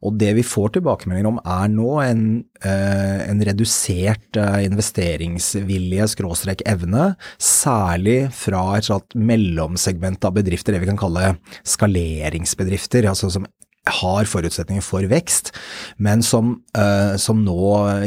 Og 0.00 0.16
det 0.20 0.32
vi 0.38 0.46
får 0.48 0.78
tilbakemeldinger 0.78 1.28
om 1.28 1.42
er 1.44 1.68
nå 1.74 1.90
en, 2.06 2.24
eh, 2.64 3.20
en 3.28 3.44
redusert 3.50 4.40
eh, 4.40 4.64
investeringsvilje, 4.64 6.08
skråstrek 6.16 6.64
evne, 6.72 7.10
særlig 7.36 8.32
fra 8.32 8.64
et 8.78 8.88
slags 8.88 9.12
mellomsegment 9.12 10.24
av 10.24 10.40
bedrifter, 10.40 10.72
det 10.72 10.86
vi 10.86 10.92
kan 10.94 11.04
kalle 11.04 11.34
skaleringsbedrifter, 11.68 13.12
altså 13.12 13.28
som 13.36 13.44
har 13.88 14.28
forutsetninger 14.28 14.84
for 14.84 15.06
vekst, 15.10 15.52
men 15.96 16.22
som, 16.24 16.56
uh, 16.78 17.16
som, 17.20 17.44
nå 17.44 17.58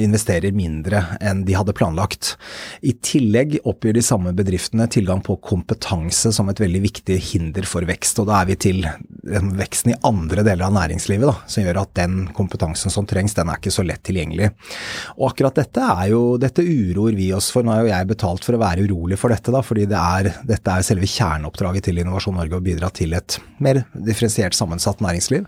investerer 0.01 0.51
mindre 0.55 1.03
enn 1.23 1.45
de 1.47 1.55
hadde 1.55 1.75
planlagt. 1.77 2.35
I 2.83 2.93
tillegg 3.03 3.59
oppgir 3.63 3.95
de 3.95 4.03
samme 4.05 4.33
bedriftene 4.37 4.89
tilgang 4.91 5.23
på 5.25 5.37
kompetanse 5.45 6.33
som 6.35 6.51
et 6.51 6.61
veldig 6.61 6.83
viktig 6.83 7.17
hinder 7.31 7.67
for 7.69 7.87
vekst. 7.87 8.19
og 8.19 8.29
Da 8.29 8.41
er 8.41 8.51
vi 8.51 8.59
til 8.67 8.83
veksten 9.23 9.93
i 9.93 9.97
andre 10.07 10.43
deler 10.45 10.65
av 10.65 10.73
næringslivet, 10.75 11.27
da, 11.29 11.49
som 11.49 11.65
gjør 11.65 11.81
at 11.83 11.93
den 11.97 12.23
kompetansen 12.35 12.93
som 12.93 13.05
trengs, 13.09 13.35
den 13.37 13.51
er 13.51 13.59
ikke 13.59 13.73
så 13.73 13.85
lett 13.85 14.03
tilgjengelig. 14.07 14.51
Og 15.17 15.27
akkurat 15.31 15.59
dette 15.61 15.89
er 15.93 16.11
jo, 16.13 16.21
dette 16.41 16.65
uroer 16.65 17.17
vi 17.17 17.31
oss 17.37 17.51
for. 17.53 17.65
Nå 17.65 17.75
er 17.75 17.83
jo 17.83 17.91
jeg 17.91 18.09
betalt 18.09 18.47
for 18.47 18.57
å 18.57 18.61
være 18.61 18.87
urolig 18.87 19.19
for 19.21 19.33
dette, 19.33 19.53
da, 19.53 19.61
fordi 19.65 19.85
det 19.91 19.99
er, 19.99 20.31
dette 20.47 20.77
er 20.77 20.87
selve 20.87 21.09
kjerneoppdraget 21.09 21.89
til 21.89 22.01
Innovasjon 22.01 22.39
Norge 22.39 22.57
å 22.57 22.65
bidra 22.65 22.89
til 22.95 23.13
et 23.17 23.37
mer 23.61 23.83
differensiert 23.93 24.57
sammensatt 24.57 25.03
næringsliv. 25.05 25.45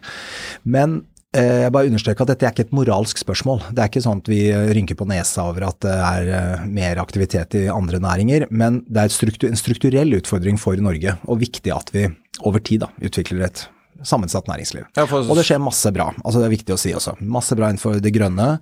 Men 0.64 1.02
jeg 1.34 1.74
bare 1.74 1.90
understreker 1.90 2.26
at 2.26 2.34
dette 2.34 2.46
er 2.46 2.54
ikke 2.54 2.68
et 2.68 2.76
moralsk 2.78 3.18
spørsmål. 3.18 3.64
Det 3.74 3.82
er 3.82 3.90
ikke 3.90 4.04
sånn 4.06 4.22
at 4.22 4.30
vi 4.30 4.42
rynker 4.78 4.98
på 5.00 5.08
nesa 5.10 5.48
over 5.50 5.66
at 5.72 5.80
det 5.82 5.94
er 5.94 6.30
eh, 6.38 6.66
mer 6.70 7.02
aktivitet 7.02 7.58
i 7.58 7.64
andre 7.74 8.02
næringer, 8.04 8.48
men 8.54 8.84
det 8.86 9.08
er 9.08 9.50
en 9.50 9.58
strukturell 9.58 10.14
utfordring 10.20 10.62
for 10.62 10.78
Norge, 10.78 11.16
og 11.26 11.42
viktig 11.42 11.74
at 11.74 11.90
vi 11.96 12.06
over 12.46 12.62
tid 12.62 12.86
da, 12.86 12.92
utvikler 13.02 13.48
et 13.48 13.66
sammensatt 14.08 14.50
næringsliv. 14.52 14.88
Ja, 14.98 15.08
for... 15.10 15.26
Og 15.26 15.40
det 15.40 15.46
skjer 15.48 15.62
masse 15.64 15.92
bra. 15.96 16.12
altså 16.24 16.42
Det 16.42 16.48
er 16.50 16.56
viktig 16.58 16.76
å 16.76 16.80
si 16.80 16.94
også. 16.96 17.18
Masse 17.22 17.58
bra 17.58 17.72
innenfor 17.72 18.00
det 18.04 18.14
grønne. 18.16 18.58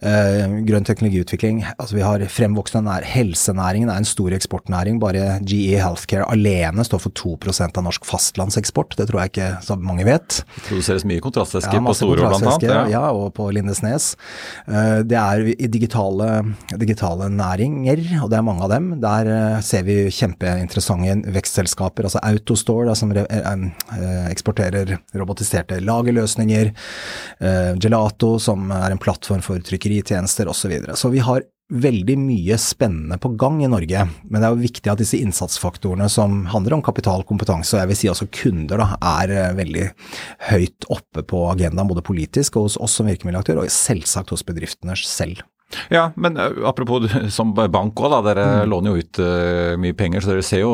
Eh, 0.00 0.52
grønn 0.64 0.86
teknologiutvikling. 0.88 1.60
altså 1.76 1.98
Vi 1.98 2.04
har 2.04 2.22
fremvoksende 2.32 2.88
nær 2.88 3.04
helsenæringen 3.04 3.90
er 3.92 4.00
en 4.00 4.08
stor 4.08 4.32
eksportnæring. 4.32 5.00
Bare 5.02 5.40
GE 5.44 5.76
Healthcare 5.76 6.24
alene 6.32 6.84
står 6.86 7.02
for 7.04 7.12
2% 7.12 7.76
av 7.76 7.84
norsk 7.84 8.06
fastlandseksport. 8.08 8.96
Det 8.96 9.10
tror 9.10 9.20
jeg 9.20 9.32
ikke 9.34 9.50
så 9.66 9.76
mange 9.76 10.06
vet. 10.08 10.40
Det 10.54 10.64
produseres 10.70 11.04
mye 11.08 11.20
kontrastvæske 11.24 11.76
ja, 11.76 11.82
på 11.84 11.96
Storå 11.98 12.30
annet. 12.30 12.64
Ja. 12.64 12.78
ja, 12.88 13.02
og 13.12 13.34
på 13.36 13.50
Lindesnes. 13.52 14.14
Eh, 14.66 15.02
det 15.04 15.18
er 15.20 15.44
i 15.52 15.68
digitale, 15.68 16.30
digitale, 16.80 17.28
næringer, 17.30 18.00
og 18.22 18.32
det 18.32 18.40
er 18.40 18.46
mange 18.46 18.64
av 18.64 18.72
dem. 18.72 18.88
Der 19.04 19.32
eh, 19.34 19.60
ser 19.66 19.84
vi 19.84 19.98
kjempeinteressante 20.08 21.34
vekstselskaper. 21.36 22.08
altså 22.08 22.24
Autostore 22.24 22.88
da, 22.88 22.96
som 22.96 23.12
eksporterer 23.12 24.69
robotiserte 25.16 25.80
lagerløsninger. 25.84 26.72
Gelato 27.80 28.34
som 28.42 28.70
er 28.74 28.92
en 28.94 29.00
plattform 29.00 29.42
for 29.44 29.60
trykkeri 29.60 30.00
trykkeritjenester 30.00 30.48
osv. 30.48 30.60
Så, 30.60 30.68
videre. 30.68 30.96
så 30.96 31.08
vi 31.08 31.18
har 31.18 31.42
veldig 31.70 32.16
mye 32.18 32.56
spennende 32.58 33.18
på 33.18 33.30
gang 33.38 33.62
i 33.62 33.68
Norge, 33.70 34.02
men 34.26 34.40
det 34.40 34.48
er 34.48 34.54
jo 34.54 34.64
viktig 34.64 34.90
at 34.90 34.98
disse 34.98 35.18
innsatsfaktorene 35.20 36.08
som 36.10 36.44
handler 36.50 36.74
om 36.76 36.82
kapital, 36.82 37.22
kompetanse 37.24 37.76
og 37.76 37.80
jeg 37.80 37.90
vil 37.90 37.98
si 38.00 38.10
også 38.10 38.26
kunder, 38.34 38.82
da, 38.82 38.98
er 39.22 39.30
eh, 39.30 39.54
veldig 39.54 39.86
høyt 40.50 40.88
oppe 40.90 41.22
på 41.22 41.44
agendaen 41.52 41.88
både 41.88 42.02
politisk 42.02 42.58
og 42.58 42.68
hos 42.68 42.78
oss 42.82 42.98
som 42.98 43.06
virkemiddelaktør, 43.06 43.62
og 43.62 43.70
selvsagt 43.70 44.34
hos 44.34 44.44
bedriftene 44.46 44.98
selv. 44.98 45.44
Ja, 45.92 46.08
men 46.18 46.38
uh, 46.40 46.64
apropos 46.70 47.06
som 47.36 47.54
bank 47.54 48.00
òg, 48.02 48.16
dere 48.26 48.46
mm. 48.62 48.70
låner 48.70 48.92
jo 48.92 49.04
ut 49.04 49.22
uh, 49.22 49.74
mye 49.80 49.96
penger, 49.98 50.24
så 50.24 50.34
dere 50.34 50.46
ser 50.46 50.64
jo 50.64 50.72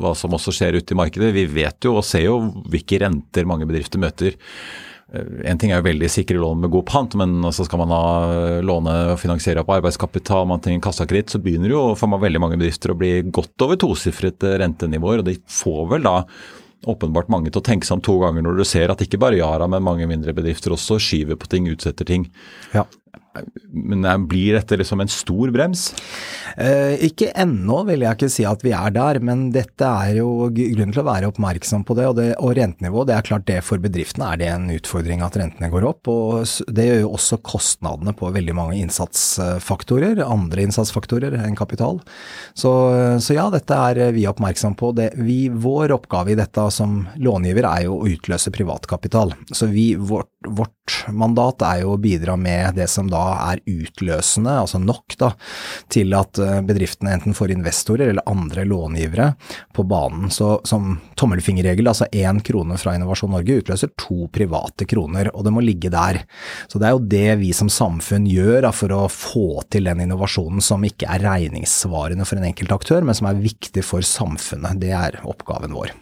hva 0.00 0.14
som 0.18 0.34
også 0.36 0.54
skjer 0.54 0.80
ute 0.80 0.96
i 0.96 0.98
markedet. 0.98 1.34
Vi 1.36 1.46
vet 1.50 1.88
jo 1.88 1.98
og 1.98 2.06
ser 2.06 2.26
jo 2.28 2.40
hvilke 2.70 3.00
renter 3.04 3.48
mange 3.48 3.68
bedrifter 3.70 4.02
møter. 4.02 4.36
Eh, 5.12 5.50
en 5.50 5.60
ting 5.60 5.72
er 5.72 5.80
jo 5.80 5.88
veldig 5.88 6.10
sikre 6.10 6.40
lån 6.40 6.64
med 6.64 6.72
god 6.72 6.86
pant, 6.88 7.16
men 7.20 7.36
så 7.54 7.66
skal 7.66 7.82
man 7.82 7.94
ha 7.94 8.02
eh, 8.24 8.58
låne 8.64 8.94
og 9.14 9.20
finansiere 9.20 9.64
på 9.66 9.76
arbeidskapital, 9.76 10.48
man 10.48 10.62
trenger 10.64 10.84
kassakreditt, 10.86 11.34
så 11.34 11.42
begynner 11.42 11.74
jo 11.74 11.84
for 11.98 12.20
veldig 12.20 12.42
mange 12.42 12.58
bedrifter 12.60 12.94
å 12.94 12.98
bli 12.98 13.16
godt 13.28 13.66
over 13.66 13.80
tosifret 13.80 14.46
eh, 14.46 14.58
rentenivåer. 14.62 15.22
Og 15.22 15.28
de 15.28 15.38
får 15.60 15.88
vel 15.94 16.08
da 16.08 16.18
åpenbart 16.90 17.30
mange 17.32 17.48
til 17.48 17.62
å 17.62 17.64
tenke 17.64 17.88
seg 17.88 17.98
om 17.98 18.04
to 18.04 18.18
ganger 18.20 18.44
når 18.44 18.58
du 18.60 18.66
ser 18.68 18.92
at 18.92 19.00
ikke 19.00 19.20
bare 19.20 19.38
Yara, 19.38 19.68
men 19.70 19.84
mange 19.86 20.08
mindre 20.08 20.34
bedrifter 20.36 20.74
også 20.74 20.98
skyver 21.00 21.38
på 21.40 21.48
ting, 21.52 21.70
utsetter 21.72 22.08
ting. 22.08 22.28
Ja. 22.74 22.84
Men 23.74 24.26
blir 24.28 24.54
dette 24.54 24.78
liksom 24.78 25.02
en 25.02 25.10
stor 25.10 25.50
brems? 25.54 25.88
Eh, 26.56 26.94
ikke 27.08 27.32
ennå 27.40 27.80
vil 27.88 28.04
jeg 28.04 28.16
ikke 28.16 28.30
si 28.30 28.44
at 28.46 28.62
vi 28.62 28.72
er 28.76 28.92
der, 28.94 29.18
men 29.24 29.48
dette 29.54 29.88
er 29.88 30.20
jo 30.20 30.48
grunnen 30.54 30.94
til 30.94 31.02
å 31.02 31.06
være 31.08 31.30
oppmerksom 31.32 31.82
på 31.86 31.96
det. 31.98 32.06
Og, 32.10 32.16
det, 32.18 32.28
og 32.38 32.54
rentenivå, 32.58 33.04
det 33.08 33.16
er 33.16 33.26
klart 33.26 33.46
det 33.48 33.58
for 33.66 33.82
bedriftene 33.82 34.30
er 34.32 34.40
det 34.40 34.50
en 34.52 34.68
utfordring 34.74 35.24
at 35.26 35.38
rentene 35.40 35.70
går 35.72 35.88
opp. 35.88 36.10
Og 36.10 36.74
det 36.74 36.88
gjør 36.88 37.02
jo 37.02 37.12
også 37.18 37.40
kostnadene 37.46 38.14
på 38.16 38.30
veldig 38.34 38.56
mange 38.56 38.78
innsatsfaktorer, 38.82 40.22
andre 40.24 40.68
innsatsfaktorer 40.68 41.38
enn 41.42 41.58
kapital. 41.58 42.00
Så, 42.54 42.72
så 43.24 43.38
ja, 43.38 43.48
dette 43.52 43.80
er 43.90 44.14
vi 44.14 44.28
oppmerksom 44.30 44.78
på. 44.78 44.92
Det, 44.96 45.10
vi, 45.18 45.48
vår 45.48 45.94
oppgave 45.96 46.34
i 46.34 46.38
dette 46.38 46.68
som 46.74 47.02
långiver 47.18 47.66
er 47.68 47.88
jo 47.88 47.98
å 47.98 48.08
utløse 48.10 48.54
privatkapital. 48.54 49.34
Så 49.50 49.68
vi, 49.72 49.92
vårt, 49.98 50.30
vårt 50.46 50.74
mandat 51.08 51.62
er 51.64 51.82
jo 51.82 51.94
å 51.94 52.00
bidra 52.00 52.36
med 52.40 52.76
det 52.78 52.86
som 52.92 53.08
da 53.10 53.22
er 53.50 53.62
utløsende, 53.68 54.52
altså 54.64 54.80
nok 54.82 55.16
da, 55.20 55.30
til 55.92 56.14
at 56.16 56.38
eh, 56.42 56.60
bedriftene 56.66 57.14
enten 57.16 57.36
får 57.36 57.54
investorer 57.54 58.12
eller 58.12 58.28
andre 58.30 58.66
långivere 58.68 59.30
på 59.74 59.86
banen. 59.88 60.30
Så 60.34 60.58
som 60.68 60.98
tommelfingerregel, 61.20 61.88
altså 61.90 62.08
én 62.12 62.42
krone 62.44 62.78
fra 62.80 62.96
Innovasjon 62.98 63.32
Norge 63.34 63.60
utløser 63.62 63.94
to 64.00 64.28
private 64.34 64.88
kroner, 64.90 65.32
og 65.34 65.46
det 65.46 65.54
må 65.54 65.64
ligge 65.64 65.92
der. 65.94 66.22
Så 66.68 66.80
det 66.80 66.90
er 66.90 66.96
jo 66.96 67.04
det 67.16 67.26
vi 67.40 67.52
som 67.56 67.72
samfunn 67.72 68.28
gjør 68.28 68.64
da, 68.68 68.72
for 68.74 68.94
å 68.94 69.04
få 69.12 69.64
til 69.72 69.88
den 69.88 70.04
innovasjonen 70.04 70.64
som 70.64 70.84
ikke 70.84 71.08
er 71.10 71.24
regningssvarende 71.24 72.28
for 72.28 72.40
en 72.40 72.50
enkelt 72.50 72.76
aktør, 72.76 73.04
men 73.06 73.16
som 73.16 73.30
er 73.30 73.44
viktig 73.44 73.84
for 73.86 74.04
samfunnet. 74.04 74.82
Det 74.82 74.92
er 74.94 75.22
oppgaven 75.24 75.76
vår. 75.76 75.94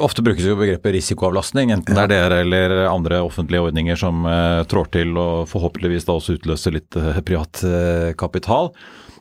Ofte 0.00 0.22
brukes 0.24 0.44
jo 0.44 0.56
begrepet 0.56 0.94
risikoavlastning, 0.96 1.72
enten 1.74 1.96
det 1.96 2.04
er 2.06 2.12
dere 2.12 2.40
eller 2.44 2.74
andre 2.88 3.20
offentlige 3.24 3.66
ordninger 3.66 3.98
som 4.00 4.24
uh, 4.24 4.64
trår 4.68 4.90
til 4.96 5.12
og 5.20 5.48
forhåpentligvis 5.50 6.06
da 6.08 6.16
også 6.16 6.38
utløser 6.38 6.76
litt 6.76 6.96
uh, 6.96 7.20
privat 7.24 7.60
uh, 7.68 8.12
kapital. 8.18 8.72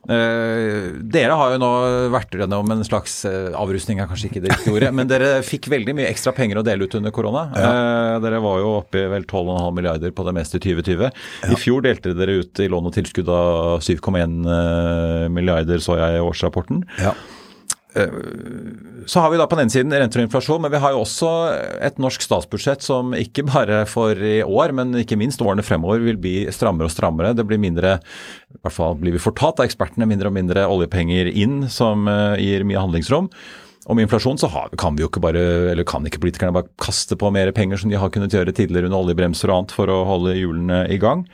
dere 0.04 1.36
har 1.40 1.54
jo 1.54 1.60
nå 1.62 1.68
vært 2.12 2.34
gjennom 2.36 2.72
en 2.74 2.82
slags 2.84 3.22
avrustning, 3.56 4.02
er 4.04 4.10
kanskje 4.10 4.28
ikke 4.28 4.42
det 4.44 4.50
riktige 4.52 4.74
ordet, 4.76 4.90
men 4.92 5.08
dere 5.08 5.30
fikk 5.48 5.70
veldig 5.72 5.96
mye 5.96 6.10
ekstra 6.10 6.34
penger 6.36 6.60
å 6.60 6.64
dele 6.68 6.84
ut 6.84 6.98
under 7.00 7.14
korona. 7.16 7.46
Ja. 7.56 7.70
dere 8.20 8.42
var 8.44 8.60
jo 8.60 8.74
oppe 8.82 9.00
i 9.00 9.06
vel 9.14 9.24
12,5 9.24 9.78
milliarder 9.78 10.12
på 10.12 10.26
det 10.28 10.34
meste 10.36 10.60
i 10.60 10.66
2020. 10.66 11.08
Ja. 11.08 11.54
I 11.56 11.60
fjor 11.62 11.86
delte 11.88 12.12
dere 12.20 12.36
ut 12.42 12.60
i 12.60 12.68
lån 12.68 12.92
og 12.92 12.98
tilskudd 12.98 13.32
av 13.32 13.80
7,1 13.80 15.32
milliarder, 15.32 15.80
så 15.80 15.96
jeg 16.02 16.20
i 16.20 16.28
årsrapporten. 16.28 16.84
Ja. 17.00 17.16
Eh, 17.96 18.14
så 19.06 19.20
har 19.20 19.32
vi 19.32 19.38
da 19.38 19.46
på 19.48 19.58
den 19.58 19.68
ene 19.68 19.74
siden 19.74 19.94
renter 19.94 20.22
og 20.22 20.28
inflasjon, 20.28 20.62
men 20.64 20.72
vi 20.74 20.80
har 20.82 20.94
jo 20.96 21.04
også 21.04 21.32
et 21.86 22.00
norsk 22.02 22.24
statsbudsjett 22.26 22.86
som 22.86 23.14
ikke 23.18 23.46
bare 23.50 23.84
for 23.90 24.18
i 24.18 24.40
år, 24.44 24.74
men 24.76 24.96
ikke 25.02 25.20
minst 25.20 25.44
årene 25.44 25.66
fremover 25.66 26.02
vil 26.06 26.20
bli 26.22 26.36
strammere 26.56 26.90
og 26.90 26.96
strammere. 26.96 27.36
Det 27.38 27.46
blir 27.48 27.62
mindre, 27.62 27.98
i 28.54 28.62
hvert 28.64 28.78
fall 28.78 28.98
blir 29.02 29.16
vi 29.16 29.22
fortalt 29.22 29.62
av 29.62 29.68
ekspertene, 29.68 30.10
mindre 30.10 30.32
og 30.32 30.38
mindre 30.38 30.66
oljepenger 30.70 31.30
inn 31.34 31.68
som 31.72 32.08
eh, 32.10 32.40
gir 32.42 32.66
mye 32.68 32.82
handlingsrom. 32.82 33.30
Om 33.84 34.00
inflasjon 34.00 34.40
så 34.40 34.48
har, 34.48 34.70
kan 34.80 34.96
vi 34.96 35.04
jo 35.04 35.10
ikke 35.10 35.22
bare, 35.26 35.42
eller 35.74 35.84
kan 35.88 36.06
ikke 36.08 36.22
politikerne 36.24 36.56
bare 36.56 36.72
kaste 36.80 37.18
på 37.20 37.28
mer 37.36 37.52
penger 37.56 37.82
som 37.82 37.92
de 37.92 38.00
har 38.00 38.14
kunnet 38.16 38.32
gjøre 38.32 38.54
tidligere 38.56 38.88
under 38.88 39.02
oljebremser 39.02 39.52
og 39.52 39.58
annet 39.58 39.74
for 39.76 39.92
å 39.92 40.06
holde 40.08 40.38
hjulene 40.38 40.86
i 40.88 41.00
gang. 41.02 41.26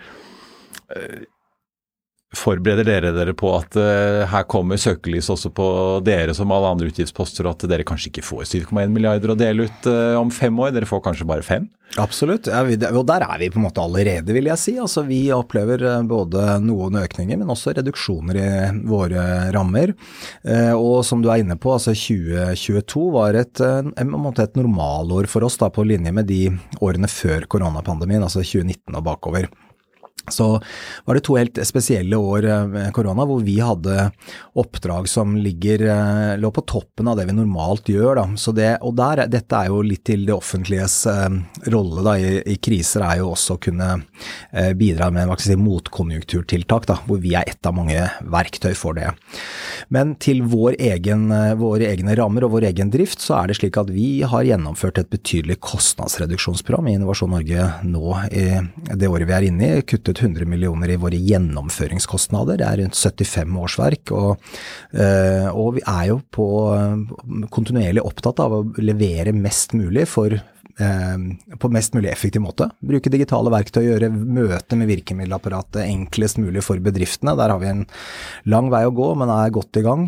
Forbereder 2.38 2.86
dere 2.86 3.10
dere 3.10 3.34
på 3.34 3.50
at 3.58 3.74
uh, 3.80 4.22
her 4.30 4.44
kommer 4.46 4.78
søkelyset 4.78 5.32
også 5.34 5.50
på 5.50 5.66
dere 6.06 6.36
som 6.38 6.52
alle 6.54 6.70
andre 6.76 6.92
utgiftsposter, 6.92 7.48
og 7.48 7.56
at 7.56 7.66
dere 7.72 7.86
kanskje 7.88 8.12
ikke 8.12 8.26
får 8.28 8.44
7,1 8.52 8.92
milliarder 8.94 9.34
å 9.34 9.38
dele 9.38 9.66
ut 9.66 9.88
uh, 9.90 10.14
om 10.20 10.30
fem 10.30 10.54
år? 10.62 10.76
Dere 10.76 10.86
får 10.90 11.02
kanskje 11.08 11.26
bare 11.30 11.46
fem? 11.46 11.66
Absolutt, 11.98 12.46
ja, 12.46 12.62
og 12.94 13.02
der 13.10 13.24
er 13.26 13.40
vi 13.42 13.48
på 13.50 13.58
en 13.58 13.66
måte 13.66 13.82
allerede, 13.82 14.30
vil 14.36 14.46
jeg 14.52 14.62
si. 14.62 14.76
Altså, 14.78 15.02
vi 15.08 15.24
opplever 15.34 15.82
eh, 15.82 16.04
både 16.06 16.60
noen 16.62 17.00
økninger, 17.02 17.40
men 17.42 17.50
også 17.50 17.74
reduksjoner 17.80 18.38
i 18.38 18.50
våre 18.86 19.24
rammer. 19.56 19.96
Uh, 20.46 20.76
og 20.78 21.00
som 21.08 21.24
du 21.26 21.32
er 21.34 21.42
inne 21.42 21.58
på, 21.58 21.74
altså 21.74 21.96
2022 21.98 23.08
var 23.16 23.40
et, 23.42 23.64
et 23.66 24.62
normalår 24.62 25.32
for 25.34 25.50
oss, 25.50 25.58
da, 25.58 25.72
på 25.74 25.88
linje 25.90 26.14
med 26.14 26.30
de 26.30 26.44
årene 26.78 27.10
før 27.10 27.50
koronapandemien, 27.50 28.22
altså 28.22 28.46
2019 28.46 28.94
og 28.94 29.10
bakover. 29.10 29.50
Så 30.34 30.52
var 31.06 31.18
det 31.18 31.24
to 31.28 31.38
helt 31.40 31.60
spesielle 31.68 32.18
år 32.20 32.48
eh, 32.48 32.66
med 32.70 32.94
korona 32.96 33.26
hvor 33.28 33.44
vi 33.46 33.60
hadde 33.64 34.10
oppdrag 34.60 35.10
som 35.10 35.36
ligger, 35.38 35.86
eh, 35.90 36.38
lå 36.40 36.52
på 36.52 36.66
toppen 36.68 37.08
av 37.08 37.20
det 37.20 37.28
vi 37.30 37.36
normalt 37.38 37.90
gjør. 37.92 38.24
Det, 38.56 38.70
og 38.86 38.96
der, 38.98 39.26
dette 39.32 39.56
er 39.56 39.70
jo 39.72 39.82
litt 39.86 40.06
til 40.10 40.26
det 40.28 40.36
offentliges 40.36 41.02
eh, 41.10 41.28
rolle 41.72 42.04
da, 42.06 42.16
i, 42.20 42.40
i, 42.44 42.58
kriser, 42.62 43.06
er 43.06 43.22
jo 43.22 43.32
også 43.34 43.58
å 43.58 43.62
kunne 43.64 43.90
eh, 44.52 44.72
bidra 44.78 45.10
med 45.14 45.32
si, 45.42 45.56
motkonjunkturtiltak, 45.60 46.88
da, 46.90 47.00
hvor 47.08 47.22
vi 47.24 47.36
er 47.38 47.50
ett 47.50 47.70
av 47.70 47.78
mange 47.78 48.08
verktøy 48.30 48.74
for 48.78 48.98
det. 48.98 49.12
Men 49.94 50.16
til 50.22 50.44
vår 50.50 50.80
egen, 50.90 51.30
eh, 51.36 51.56
våre 51.60 51.90
egne 51.92 52.18
rammer 52.20 52.48
og 52.48 52.56
vår 52.58 52.70
egen 52.72 52.92
drift, 52.94 53.24
så 53.24 53.40
er 53.40 53.50
det 53.50 53.60
slik 53.60 53.80
at 53.80 53.92
vi 53.94 54.22
har 54.28 54.48
gjennomført 54.48 55.02
et 55.02 55.12
betydelig 55.12 55.60
kostnadsreduksjonsprogram 55.66 56.90
i 56.90 56.98
Innovasjon 56.98 57.34
Norge 57.34 57.70
nå 57.86 58.16
i 58.30 58.48
det 58.96 59.10
året 59.10 59.30
vi 59.30 59.36
er 59.38 59.48
inne 59.50 59.70
i. 59.70 59.82
kuttet 59.86 60.19
100 60.20 60.48
millioner 60.50 60.94
i 60.94 61.00
våre 61.00 61.20
gjennomføringskostnader. 61.20 62.60
Det 62.60 62.68
er 62.68 62.84
rundt 62.84 63.00
75 63.00 63.58
årsverk. 63.64 64.14
Og, 64.16 64.52
eh, 64.94 65.50
og 65.50 65.76
vi 65.80 65.86
er 65.86 66.06
jo 66.12 66.22
på 66.32 66.48
kontinuerlig 67.54 68.06
opptatt 68.06 68.40
av 68.44 68.60
å 68.60 68.64
levere 68.78 69.36
mest 69.36 69.74
mulig 69.78 70.08
for 70.10 70.36
Eh, 70.36 70.59
på 70.80 71.70
mest 71.74 71.96
mulig 71.96 72.12
effektiv 72.12 72.44
måte. 72.44 72.70
Bruke 72.86 73.12
digitale 73.12 73.52
verktøy, 73.54 73.82
gjøre 73.84 74.12
møte 74.14 74.78
med 74.80 74.90
virkemiddelapparatet 74.92 75.84
enklest 75.86 76.40
mulig 76.40 76.64
for 76.66 76.80
bedriftene. 76.84 77.36
Der 77.40 77.54
har 77.54 77.62
vi 77.62 77.72
en 77.72 77.86
lang 78.50 78.70
vei 78.72 78.86
å 78.88 78.94
gå, 78.96 79.12
men 79.20 79.32
er 79.34 79.54
godt 79.56 79.80
i 79.80 79.84
gang. 79.86 80.08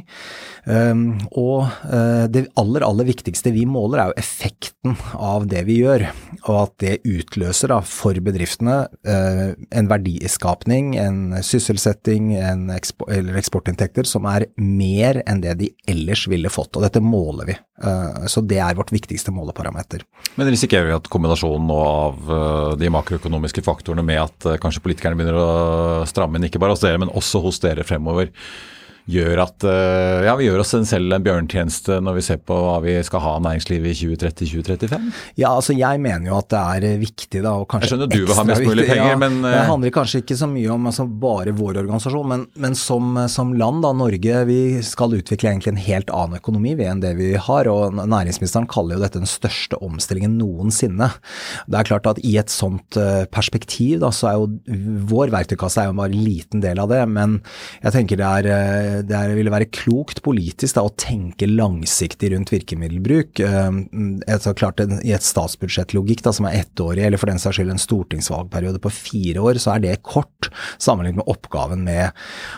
Eh, 0.66 1.04
og 1.40 1.68
eh, 1.92 2.25
det 2.32 2.46
aller, 2.60 2.86
aller 2.88 3.10
viktigste 3.10 3.54
vi 3.56 3.66
måler 3.70 4.04
er 4.04 4.12
jo 4.12 4.20
effekten 4.22 4.98
av 5.18 5.48
det 5.51 5.66
vi 5.68 5.82
gjør, 5.82 6.08
og 6.46 6.58
at 6.62 6.75
det 6.84 6.96
utløser 7.08 7.74
da, 7.74 7.82
for 7.86 8.18
bedriftene 8.24 8.78
en 9.01 9.88
verdiskapning, 9.90 10.94
en 11.00 11.36
sysselsetting 11.46 12.32
en 12.38 12.70
eksport, 12.74 13.10
eller 13.13 13.38
eksportinntekter 13.40 14.08
som 14.08 14.25
er 14.30 14.48
mer 14.58 15.22
enn 15.30 15.42
det 15.44 15.56
de 15.60 15.70
ellers 15.90 16.28
ville 16.32 16.51
fått. 16.51 16.75
Og 16.78 16.86
dette 16.86 17.01
måler 17.04 17.50
vi. 17.50 17.56
Så 18.30 18.44
det 18.46 18.60
er 18.62 18.78
vårt 18.78 18.94
viktigste 18.94 19.34
måleparameter. 19.34 20.04
Men 20.38 20.50
risikerer 20.62 20.91
vi 20.91 20.94
at 20.94 21.10
kombinasjonen 21.10 21.72
av 21.74 22.27
eh, 22.30 22.74
de 22.77 22.89
makroøkonomiske 22.94 23.63
faktorene 23.65 24.06
med 24.06 24.22
at 24.22 24.46
eh, 24.46 24.60
kanskje 24.62 24.84
politikerne 24.86 25.18
begynner 25.18 25.39
å 25.39 26.06
stramme 26.10 26.38
inn, 26.38 26.46
ikke 26.46 26.62
bare 26.62 26.75
hos 26.75 26.84
dere, 26.84 27.01
men 27.01 27.10
også 27.10 27.41
hos 27.41 27.58
dere 27.63 27.86
fremover, 27.88 28.30
gjør 29.10 29.41
at 29.46 29.65
eh, 29.67 30.26
ja, 30.28 30.36
vi 30.38 30.47
gjør 30.47 30.62
oss 30.63 30.73
selv 30.88 31.15
en 31.15 31.26
bjørntjeneste 31.26 31.97
når 32.04 32.17
vi 32.19 32.23
ser 32.26 32.41
på 32.45 32.56
hva 32.56 32.78
vi 32.84 32.93
skal 33.06 33.23
ha 33.23 33.34
næringslivet 33.43 33.93
i 33.93 34.10
2030-2035? 34.13 35.08
Ja, 35.41 35.54
altså 35.54 35.76
jeg 35.78 36.02
mener 36.04 36.30
jo 36.30 36.38
at 36.38 36.49
det 36.54 36.62
er 36.62 36.88
eh, 36.91 36.99
viktig 37.02 37.41
da, 37.43 37.56
og 37.62 37.67
kanskje 37.71 37.89
Jeg 37.89 37.93
skjønner 37.95 38.12
du 38.12 38.17
vil 38.19 38.38
ha 38.38 38.45
mest 38.47 38.65
mulig 38.67 38.88
penger, 38.89 39.12
ja, 39.13 39.19
men 39.19 39.39
Det 39.43 39.54
eh, 39.56 39.69
handler 39.71 39.95
kanskje 39.95 40.21
ikke 40.23 40.38
så 40.39 40.49
mye 40.52 40.73
om 40.76 40.89
altså, 40.91 41.08
bare 41.26 41.56
vår 41.58 41.82
organisasjon, 41.84 42.30
men, 42.32 42.45
men 42.62 42.78
som, 42.78 43.17
som, 43.32 43.56
land, 43.58 43.82
da, 43.86 43.93
Norge, 43.97 44.43
vi 44.49 44.62
skal 44.86 45.17
utvikle 45.17 45.52
egentlig 45.52 45.73
en 45.73 45.82
helt 45.82 46.13
annen 46.15 46.41
økonomi 46.41 46.76
enn 46.82 47.02
det 47.04 47.13
vi 47.17 47.34
har. 47.36 47.67
og 47.67 47.97
Næringsministeren 47.99 48.69
kaller 48.71 48.97
jo 48.97 49.04
dette 49.04 49.19
den 49.19 49.30
største 49.30 49.78
omstillingen 49.84 50.38
noensinne. 50.39 51.10
Det 51.67 51.80
er 51.80 51.89
klart 51.89 52.08
at 52.10 52.21
i 52.26 52.38
et 52.39 52.52
sånt 52.54 52.97
perspektiv, 53.34 53.99
da, 54.02 54.12
så 54.15 54.30
er 54.32 54.39
jo 54.39 54.47
vår 55.12 55.34
verktøykasse 55.34 55.84
er 55.84 55.89
jo 55.89 55.97
bare 55.99 56.13
en 56.15 56.23
liten 56.26 56.63
del 56.63 56.80
av 56.82 56.89
det, 56.91 57.02
men 57.12 57.39
jeg 57.82 57.95
tenker 57.95 58.19
det 58.19 58.30
er 58.30 58.90
det 59.08 59.21
ville 59.38 59.54
være 59.54 59.69
klokt 59.73 60.21
politisk 60.25 60.77
da, 60.77 60.84
å 60.88 60.93
tenke 60.99 61.49
langsiktig 61.49 62.32
rundt 62.34 62.51
virkemiddelbruk. 62.54 63.41
Altså, 63.41 64.54
klart, 64.58 64.82
I 64.82 65.13
et 65.15 65.25
statsbudsjettlogikk 65.25 66.23
som 66.27 66.47
er 66.49 66.62
ettårig, 66.62 67.06
eller 67.06 67.21
for 67.21 67.32
den 67.32 67.41
saks 67.41 67.60
skyld 67.60 67.73
en 67.73 67.82
stortingsvalgperiode 67.82 68.82
på 68.84 68.93
fire 68.93 69.43
år, 69.43 69.62
så 69.62 69.75
er 69.75 69.86
det 69.86 69.95
kort 70.08 70.51
sammenlignet 70.82 71.21
med 71.21 71.32
oppgaven 71.32 71.86
med 71.88 72.12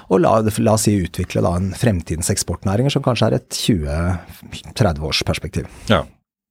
å 0.09 0.19
la, 0.21 0.39
la 0.43 0.75
oss 0.75 0.87
si 0.87 0.97
utvikle 1.03 1.43
da, 1.45 1.55
en 1.59 1.71
fremtidens 1.77 2.31
eksportnæringer 2.33 2.93
som 2.93 3.05
kanskje 3.05 3.29
er 3.29 3.39
et 3.39 3.61
20-30 3.63 5.07
års 5.07 5.23
perspektiv. 5.27 5.69
Ja. 5.91 6.03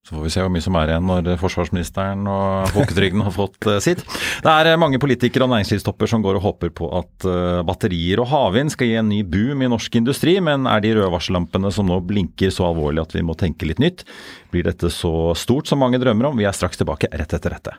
Så 0.03 0.17
får 0.17 0.25
vi 0.25 0.31
se 0.35 0.43
hvor 0.43 0.51
mye 0.51 0.65
som 0.65 0.77
er 0.81 0.91
igjen 0.91 1.05
når 1.07 1.29
forsvarsministeren 1.38 2.25
og 2.27 2.73
folketrygden 2.75 3.23
har 3.23 3.35
fått 3.37 3.69
uh, 3.71 3.77
sitt. 3.83 4.03
Det 4.43 4.51
er 4.51 4.73
uh, 4.73 4.81
mange 4.83 4.99
politikere 5.03 5.47
og 5.47 5.53
næringslivstopper 5.53 6.11
som 6.11 6.25
går 6.25 6.41
og 6.41 6.47
håper 6.49 6.73
på 6.75 6.88
at 6.99 7.29
uh, 7.29 7.62
batterier 7.69 8.19
og 8.19 8.27
havvind 8.33 8.75
skal 8.75 8.91
gi 8.91 8.99
en 8.99 9.12
ny 9.12 9.21
boom 9.23 9.62
i 9.62 9.71
norsk 9.71 10.01
industri, 10.03 10.41
men 10.43 10.67
er 10.67 10.83
de 10.83 10.97
røde 10.99 11.12
varsellampene 11.15 11.71
som 11.71 11.87
nå 11.87 12.01
blinker 12.09 12.51
så 12.51 12.67
alvorlig 12.73 13.05
at 13.05 13.15
vi 13.15 13.23
må 13.23 13.38
tenke 13.38 13.69
litt 13.71 13.83
nytt? 13.83 14.03
Blir 14.51 14.67
dette 14.67 14.91
så 14.91 15.31
stort 15.38 15.71
som 15.71 15.79
mange 15.85 16.03
drømmer 16.03 16.33
om? 16.33 16.43
Vi 16.43 16.51
er 16.51 16.57
straks 16.57 16.83
tilbake 16.83 17.12
rett 17.15 17.38
etter 17.38 17.55
dette. 17.55 17.79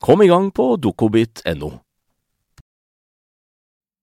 Kom 0.00 0.22
i 0.24 0.28
gang 0.30 0.48
på 0.56 0.74
dokobit.no. 0.80 1.74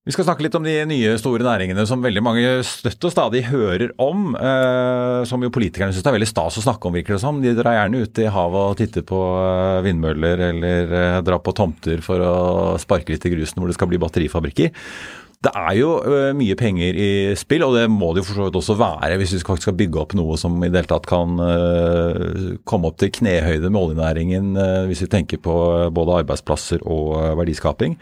Vi 0.08 0.14
skal 0.16 0.24
snakke 0.24 0.46
litt 0.46 0.56
om 0.56 0.64
de 0.64 0.74
nye 0.88 1.16
store 1.20 1.44
næringene 1.44 1.84
som 1.90 2.00
veldig 2.06 2.22
mange 2.24 2.52
støtt 2.64 3.10
og 3.10 3.12
stadig 3.12 3.42
hører 3.50 3.90
om. 4.00 4.38
Eh, 4.40 5.26
som 5.28 5.42
jo 5.44 5.52
politikerne 5.52 5.92
syns 5.92 6.06
det 6.06 6.12
er 6.14 6.16
veldig 6.16 6.30
stas 6.30 6.60
å 6.62 6.64
snakke 6.64 6.88
om, 6.88 6.96
virker 6.96 7.18
det 7.18 7.24
som. 7.26 7.42
De 7.44 7.52
drar 7.58 7.76
gjerne 7.76 8.06
ut 8.06 8.22
i 8.24 8.30
havet 8.32 8.70
og 8.72 8.78
titter 8.80 9.04
på 9.10 9.20
eh, 9.42 9.82
vindmøller 9.84 10.46
eller 10.48 10.96
eh, 11.02 11.18
drar 11.28 11.42
på 11.44 11.52
tomter 11.58 12.00
for 12.06 12.24
å 12.24 12.38
sparke 12.80 13.12
litt 13.12 13.28
i 13.28 13.34
grusen 13.34 13.60
hvor 13.60 13.68
det 13.68 13.76
skal 13.76 13.92
bli 13.92 14.00
batterifabrikker. 14.06 14.72
Det 15.46 15.52
er 15.54 15.76
jo 15.78 15.92
uh, 16.02 16.32
mye 16.38 16.56
penger 16.58 16.98
i 16.98 17.10
spill, 17.38 17.68
og 17.68 17.76
det 17.78 17.86
må 17.94 18.10
det 18.14 18.24
jo 18.24 18.28
for 18.32 18.40
så 18.40 18.48
vidt 18.48 18.58
også 18.58 18.78
være 18.80 19.20
hvis 19.22 19.36
vi 19.36 19.42
faktisk 19.44 19.68
skal 19.68 19.78
bygge 19.78 20.02
opp 20.02 20.16
noe 20.18 20.38
som 20.40 20.56
i 20.66 20.70
det 20.72 20.82
hele 20.82 20.90
tatt 20.90 21.06
kan 21.10 21.38
uh, 21.38 22.56
komme 22.66 22.90
opp 22.90 22.98
til 23.02 23.12
knehøyde 23.20 23.70
med 23.70 23.82
oljenæringen, 23.84 24.56
uh, 24.58 24.88
hvis 24.90 25.04
vi 25.06 25.12
tenker 25.14 25.42
på 25.44 25.56
både 25.94 26.24
arbeidsplasser 26.24 26.82
og 26.90 27.38
verdiskaping. 27.38 28.00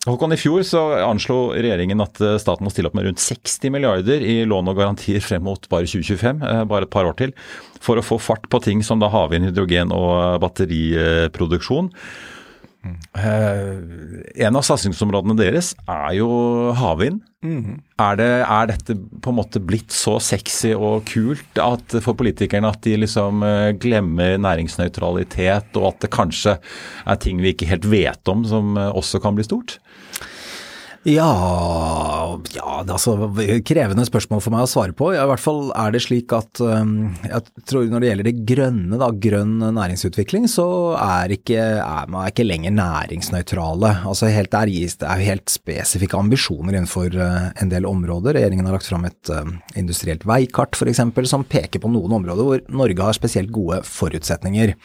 Håkon, 0.00 0.32
I 0.32 0.38
fjor 0.40 0.62
så 0.64 0.80
anslo 1.04 1.50
regjeringen 1.52 2.00
at 2.00 2.20
staten 2.40 2.64
må 2.64 2.70
stille 2.72 2.88
opp 2.88 2.94
med 2.96 3.08
rundt 3.08 3.20
60 3.20 3.72
milliarder 3.74 4.22
i 4.24 4.36
lån 4.48 4.70
og 4.72 4.78
garantier 4.78 5.20
frem 5.24 5.44
mot 5.44 5.66
bare 5.72 5.88
2025, 5.90 6.40
bare 6.70 6.86
et 6.86 6.92
par 6.92 7.08
år 7.08 7.16
til, 7.18 7.34
for 7.82 8.00
å 8.00 8.04
få 8.04 8.20
fart 8.22 8.46
på 8.52 8.62
ting 8.64 8.84
som 8.86 9.02
da 9.02 9.10
havvind, 9.12 9.50
hydrogen 9.50 9.92
og 9.92 10.40
batteriproduksjon. 10.44 11.90
Uh, 12.80 14.22
en 14.40 14.56
av 14.56 14.64
satsingsområdene 14.64 15.36
deres 15.36 15.74
er 15.84 16.14
jo 16.16 16.30
havvind. 16.78 17.20
Mm. 17.44 17.80
Er, 18.00 18.16
det, 18.20 18.28
er, 18.40 18.70
dette 18.70 18.96
på 18.96 19.32
en 19.32 19.36
måte 19.36 19.60
blitt 19.64 19.92
så 19.92 20.16
sexy 20.20 20.72
og 20.76 21.04
kult 21.08 21.60
at, 21.60 21.96
for 22.04 22.16
politikerne 22.16 22.68
at 22.72 22.80
de 22.84 22.96
liksom 23.02 23.44
uh, 23.44 23.68
glemmer 23.80 24.40
næringsnøytralitet, 24.40 25.76
og 25.76 25.90
at 25.92 26.06
det 26.06 26.12
kanskje 26.16 26.56
er 26.56 27.20
ting 27.20 27.44
vi 27.44 27.52
ikke 27.52 27.68
helt 27.68 27.88
vet 27.92 28.32
om 28.32 28.46
som 28.48 28.76
uh, 28.80 28.88
også 28.96 29.20
kan 29.20 29.36
bli 29.36 29.44
stort? 29.48 29.76
Ja, 31.08 31.30
ja 32.52 32.72
det 32.84 32.92
er 32.92 32.96
altså 32.98 33.14
krevende 33.64 34.04
spørsmål 34.04 34.42
for 34.44 34.52
meg 34.52 34.66
å 34.66 34.68
svare 34.68 34.92
på. 34.92 35.14
Ja, 35.14 35.22
I 35.24 35.30
hvert 35.30 35.40
fall 35.40 35.70
er 35.72 35.94
det 35.94 36.02
slik 36.04 36.34
at 36.36 36.60
um, 36.60 37.14
jeg 37.24 37.64
tror 37.70 37.86
når 37.88 38.02
det 38.02 38.10
gjelder 38.10 38.28
det 38.28 38.42
grønne, 38.50 38.98
da, 39.00 39.08
grønn 39.24 39.54
næringsutvikling, 39.78 40.44
så 40.52 40.66
er, 41.00 41.32
ikke, 41.38 41.62
er 41.80 42.10
man 42.12 42.28
ikke 42.28 42.44
lenger 42.44 42.76
næringsnøytrale. 42.76 43.94
Altså 44.10 44.28
helt 44.28 44.52
der 44.52 44.72
gis 44.74 44.98
det 45.00 45.08
er 45.08 45.24
helt 45.24 45.48
spesifikke 45.48 46.20
ambisjoner 46.20 46.76
innenfor 46.76 47.16
uh, 47.16 47.48
en 47.56 47.72
del 47.72 47.88
områder. 47.88 48.36
Regjeringen 48.36 48.68
har 48.68 48.76
lagt 48.76 48.90
fram 48.92 49.08
et 49.08 49.32
uh, 49.32 49.48
industrielt 49.80 50.28
veikart 50.28 50.76
f.eks. 50.76 51.00
som 51.32 51.48
peker 51.48 51.80
på 51.80 51.94
noen 51.96 52.18
områder 52.20 52.44
hvor 52.44 52.68
Norge 52.76 53.08
har 53.08 53.16
spesielt 53.16 53.48
gode 53.56 53.80
forutsetninger. 53.88 54.76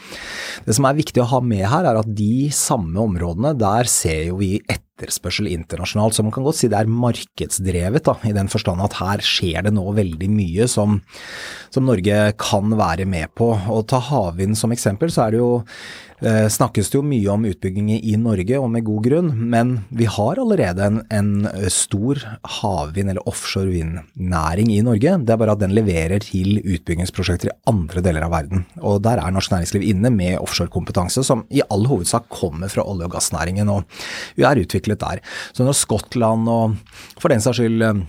Det 0.64 0.80
som 0.80 0.88
er 0.88 0.96
viktig 1.04 1.26
å 1.26 1.30
ha 1.36 1.44
med 1.44 1.68
her, 1.68 1.92
er 1.92 2.00
at 2.00 2.16
de 2.16 2.48
samme 2.56 3.04
områdene, 3.04 3.52
der 3.60 3.92
ser 3.92 4.30
jo 4.30 4.40
vi 4.40 4.56
etter 4.64 4.85
etterspørsel 4.96 5.50
internasjonalt. 5.52 6.16
Så 6.16 6.24
man 6.24 6.34
kan 6.36 6.46
godt 6.46 6.60
si 6.60 6.70
det 6.72 6.80
er 6.80 6.92
markedsdrevet, 6.92 8.06
da, 8.08 8.16
i 8.24 8.34
den 8.36 8.50
forstand 8.52 8.84
at 8.86 8.98
her 9.02 9.24
skjer 9.26 9.68
det 9.68 9.76
nå 9.76 9.86
veldig 9.98 10.30
mye 10.32 10.70
som, 10.72 11.02
som 11.74 11.88
Norge 11.88 12.32
kan 12.42 12.76
være 12.80 13.08
med 13.10 13.34
på. 13.36 13.52
Og 13.72 13.86
ta 13.92 14.00
havvind 14.00 14.58
som 14.60 14.74
eksempel, 14.76 15.12
så 15.12 15.28
er 15.28 15.36
det 15.36 15.44
jo 15.44 15.52
eh, 16.22 16.48
snakkes 16.52 16.92
det 16.92 16.98
jo 16.98 17.04
mye 17.06 17.32
om 17.34 17.46
utbygginger 17.50 18.04
i 18.04 18.16
Norge, 18.22 18.60
og 18.60 18.70
med 18.74 18.86
god 18.88 19.04
grunn, 19.08 19.32
men 19.52 19.74
vi 19.90 20.08
har 20.10 20.42
allerede 20.42 20.86
en, 20.86 21.02
en 21.14 21.32
stor 21.74 22.22
havvind- 22.60 23.14
eller 23.14 23.28
offshore 23.30 23.72
vindnæring 23.74 24.72
i 24.74 24.82
Norge. 24.86 25.18
Det 25.26 25.36
er 25.36 25.42
bare 25.42 25.56
at 25.58 25.64
den 25.64 25.76
leverer 25.76 26.24
til 26.24 26.60
utbyggingsprosjekter 26.62 27.52
i 27.52 27.58
andre 27.72 28.04
deler 28.06 28.28
av 28.28 28.36
verden. 28.36 28.66
Og 28.82 29.02
der 29.06 29.22
er 29.22 29.34
norsk 29.36 29.54
næringsliv 29.54 29.86
inne 29.86 30.12
med 30.14 30.40
offshorekompetanse, 30.40 31.24
som 31.26 31.46
i 31.54 31.64
all 31.70 31.88
hovedsak 31.90 32.30
kommer 32.34 32.72
fra 32.72 32.86
olje- 32.86 33.10
og 33.10 33.16
gassnæringen, 33.18 33.72
og 33.72 33.86
vi 34.38 34.48
er 34.48 34.62
utviklet 34.62 35.02
der. 35.02 35.24
Så 35.54 35.66
når 35.66 35.78
Skottland 35.78 36.50
og 36.52 36.78
for 37.20 37.32
den 37.32 37.44
saks 37.44 37.62
skyld 37.62 38.06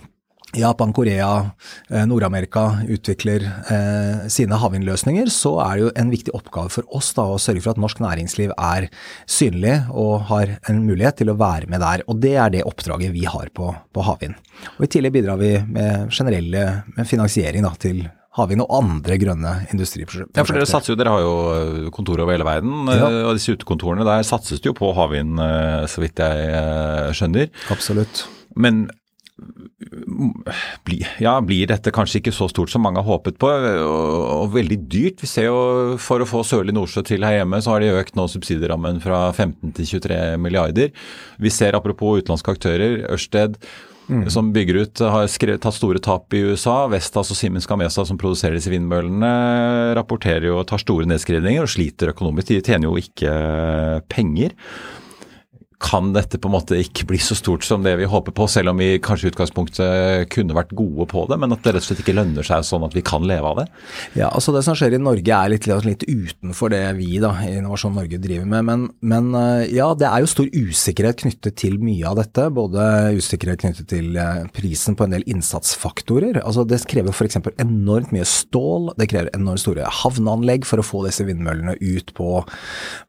Japan, 0.55 0.93
Korea, 0.93 1.51
eh, 1.89 2.05
Nord-Amerika 2.07 2.79
utvikler 2.87 3.43
eh, 3.43 4.27
sine 4.31 4.55
havvindløsninger, 4.55 5.27
så 5.27 5.57
er 5.59 5.73
det 5.73 5.81
jo 5.83 5.89
en 5.99 6.11
viktig 6.13 6.33
oppgave 6.37 6.71
for 6.71 6.87
oss 6.95 7.09
da, 7.17 7.25
å 7.27 7.39
sørge 7.41 7.65
for 7.65 7.75
at 7.75 7.81
norsk 7.83 7.99
næringsliv 7.99 8.53
er 8.55 8.87
synlig 9.27 9.75
og 9.91 10.29
har 10.29 10.55
en 10.71 10.79
mulighet 10.87 11.19
til 11.19 11.33
å 11.33 11.37
være 11.39 11.67
med 11.67 11.83
der. 11.83 12.05
Og 12.07 12.21
det 12.23 12.37
er 12.39 12.53
det 12.53 12.63
oppdraget 12.67 13.11
vi 13.11 13.25
har 13.27 13.51
på, 13.51 13.73
på 13.91 14.05
havvind. 14.07 14.37
Og 14.77 14.87
I 14.87 14.89
tillegg 14.95 15.17
bidrar 15.17 15.41
vi 15.41 15.51
med 15.67 16.13
generelle 16.15 16.63
med 16.95 17.09
finansiering 17.09 17.67
da, 17.67 17.73
til 17.75 18.05
havvind 18.37 18.63
og 18.63 18.71
andre 18.77 19.17
grønne 19.19 19.51
industriprosjekter. 19.73 20.37
Ja, 20.37 20.45
for 20.45 20.55
Dere 20.55 20.69
satser 20.69 20.93
jo, 20.93 20.99
dere 20.99 21.11
har 21.11 21.25
jo 21.25 21.91
kontorer 21.91 22.23
over 22.23 22.37
hele 22.37 22.47
verden, 22.47 22.87
ja. 22.87 23.09
og 23.25 23.35
disse 23.35 23.57
utekontorene 23.57 24.07
der 24.07 24.23
satses 24.27 24.61
det 24.63 24.71
jo 24.71 24.77
på 24.77 24.93
havvind, 24.95 25.41
eh, 25.43 25.83
så 25.91 26.05
vidt 26.05 26.23
jeg 26.23 27.17
skjønner. 27.19 27.51
Absolutt. 27.73 28.23
Men 28.55 28.85
bli, 30.87 30.99
ja, 31.21 31.35
blir 31.45 31.69
dette 31.69 31.93
kanskje 31.93 32.21
ikke 32.21 32.33
så 32.35 32.47
stort 32.49 32.71
som 32.73 32.83
mange 32.85 33.01
har 33.01 33.07
håpet 33.07 33.37
på, 33.41 33.49
og, 33.49 34.21
og 34.33 34.55
veldig 34.55 34.79
dyrt. 34.89 35.21
Vi 35.23 35.29
ser 35.29 35.49
jo 35.49 35.97
For 36.01 36.23
å 36.23 36.29
få 36.29 36.43
Sørlig 36.47 36.75
Nordsjø 36.77 37.03
til 37.07 37.25
her 37.27 37.39
hjemme, 37.39 37.61
så 37.61 37.75
har 37.75 37.83
de 37.83 37.93
økt 37.99 38.17
nå 38.17 38.27
subsidierammen 38.31 39.01
fra 39.03 39.27
15 39.33 39.75
til 39.77 39.91
23 39.97 40.17
milliarder. 40.41 40.89
Vi 41.41 41.53
ser 41.53 41.77
apropos 41.77 42.23
utenlandske 42.23 42.57
aktører, 42.57 43.03
Ørsted 43.13 43.59
mm. 44.07 44.29
som 44.33 44.51
bygger 44.55 44.81
ut, 44.83 45.05
har 45.13 45.29
skrevet, 45.31 45.61
tatt 45.63 45.77
store 45.77 46.01
tap 46.03 46.33
i 46.33 46.43
USA. 46.49 46.79
Vestas 46.91 47.31
og 47.33 47.39
Siemens 47.39 47.69
Gamesa 47.69 48.05
som 48.07 48.19
produserer 48.19 48.57
disse 48.57 48.71
vindmøllene, 48.73 49.33
rapporterer 49.97 50.49
jo 50.49 50.61
og 50.61 50.67
tar 50.69 50.81
store 50.83 51.09
nedskrivninger 51.09 51.65
og 51.65 51.71
sliter 51.71 52.13
økonomisk. 52.13 52.51
De 52.51 52.63
tjener 52.65 52.89
jo 52.89 52.97
ikke 53.01 53.35
penger 54.11 54.55
kan 55.77 56.09
dette 56.09 56.39
på 56.41 56.49
en 56.49 56.55
måte 56.55 56.77
ikke 56.81 57.05
bli 57.11 57.19
så 57.21 57.35
stort 57.37 57.65
som 57.65 57.83
det 57.85 57.93
vi 57.99 58.07
håper 58.09 58.33
på, 58.33 58.47
selv 58.49 58.71
om 58.71 58.79
vi 58.81 58.97
kanskje 59.03 59.27
i 59.27 59.31
utgangspunktet 59.31 60.31
kunne 60.33 60.55
vært 60.57 60.73
gode 60.77 61.05
på 61.11 61.25
det, 61.29 61.37
men 61.37 61.53
at 61.53 61.61
det 61.61 61.75
rett 61.75 61.85
og 61.85 61.89
slett 61.91 62.01
ikke 62.01 62.15
lønner 62.17 62.47
seg 62.47 62.65
sånn 62.65 62.85
at 62.87 62.95
vi 62.97 63.03
kan 63.05 63.25
leve 63.29 63.45
av 63.45 63.59
det? 63.61 63.65
Ja, 64.17 64.31
altså 64.31 64.55
Det 64.55 64.63
som 64.65 64.77
skjer 64.77 64.95
i 64.97 65.01
Norge 65.01 65.37
er 65.37 65.51
litt, 65.53 65.67
litt 65.85 66.05
utenfor 66.07 66.73
det 66.73 66.81
vi 66.97 67.19
da, 67.21 67.35
i 67.45 67.59
Innovasjon 67.59 67.93
Norge 67.93 68.17
driver 68.21 68.49
med. 68.49 68.65
Men, 68.65 68.87
men, 69.05 69.29
eh, 69.37 69.67
ja, 69.75 69.91
det 69.97 70.07
er 70.09 70.23
jo 70.23 70.31
stor 70.31 70.49
usikkerhet 70.49 71.21
knyttet 71.21 71.59
til 71.61 71.77
mye 71.83 72.09
av 72.09 72.17
dette. 72.23 72.47
Både 72.57 72.87
usikkerhet 73.19 73.61
knyttet 73.61 73.91
til 73.93 74.17
eh, 74.17 74.47
prisen 74.57 74.97
på 74.97 75.05
en 75.05 75.13
del 75.13 75.27
innsatsfaktorer. 75.29 76.41
Altså 76.41 76.65
Det 76.65 76.81
krever 76.89 77.13
f.eks. 77.13 77.37
enormt 77.53 78.15
mye 78.15 78.25
stål, 78.25 78.95
det 78.97 79.09
krever 79.13 79.29
enormt 79.37 79.61
store 79.61 79.85
havneanlegg 80.01 80.65
for 80.65 80.81
å 80.81 80.87
få 80.89 81.05
disse 81.05 81.25
vindmøllene 81.27 81.77
ut 81.77 82.13
på, 82.17 82.41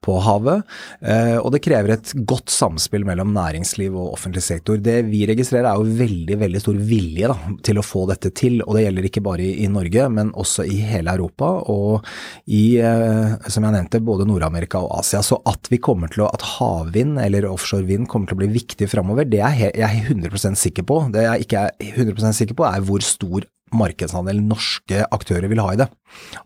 på 0.05 0.21
havet. 0.29 0.69
Eh, 1.01 1.37
og 1.41 1.53
det 1.57 1.65
krever 1.65 1.97
et 1.97 2.13
godt 2.29 2.58
samspill 2.59 3.07
mellom 3.09 3.31
næringsliv 3.35 3.95
og 3.95 4.15
offentlig 4.17 4.43
sektor. 4.45 4.81
Det 4.83 5.01
vi 5.09 5.25
registrerer 5.29 5.71
er 5.71 5.81
jo 5.81 5.99
veldig 5.99 6.39
veldig 6.41 6.63
stor 6.63 6.79
vilje 6.91 7.31
da, 7.31 7.37
til 7.67 7.81
å 7.81 7.87
få 7.87 8.05
dette 8.11 8.33
til. 8.37 8.61
og 8.65 8.77
Det 8.77 8.85
gjelder 8.85 9.09
ikke 9.09 9.25
bare 9.25 9.45
i, 9.45 9.53
i 9.65 9.71
Norge, 9.73 10.09
men 10.15 10.33
også 10.39 10.67
i 10.69 10.81
hele 10.89 11.15
Europa 11.15 11.51
og 11.73 12.07
i, 12.47 12.79
eh, 12.83 13.37
som 13.49 13.67
jeg 13.67 13.77
nevnte, 13.77 14.03
både 14.05 14.29
Nord-Amerika 14.29 14.83
og 14.85 14.99
Asia. 15.01 15.23
Så 15.25 15.41
at 15.49 15.71
vi 15.73 15.81
kommer 15.83 16.13
til 16.13 16.27
å, 16.27 16.33
at 16.35 16.47
havvind 16.57 17.21
eller 17.23 17.49
offshore 17.51 17.87
vind 17.89 18.09
kommer 18.11 18.31
til 18.31 18.39
å 18.39 18.43
bli 18.43 18.53
viktig 18.59 18.91
framover, 18.91 19.29
det 19.29 19.43
er 19.45 19.69
jeg 19.69 20.03
100% 20.09 20.59
sikker 20.59 20.87
på. 20.89 21.05
Det 21.15 21.27
jeg 21.27 21.47
ikke 21.47 21.69
er 21.69 21.95
100% 21.95 22.43
sikker 22.43 22.59
på, 22.59 22.69
er 22.69 22.85
hvor 22.85 23.05
stor 23.05 23.47
markedsandel 23.77 24.41
norske 24.45 25.05
aktører 25.15 25.49
vil 25.51 25.61
ha 25.63 25.73
i 25.75 25.81
det. 25.81 25.89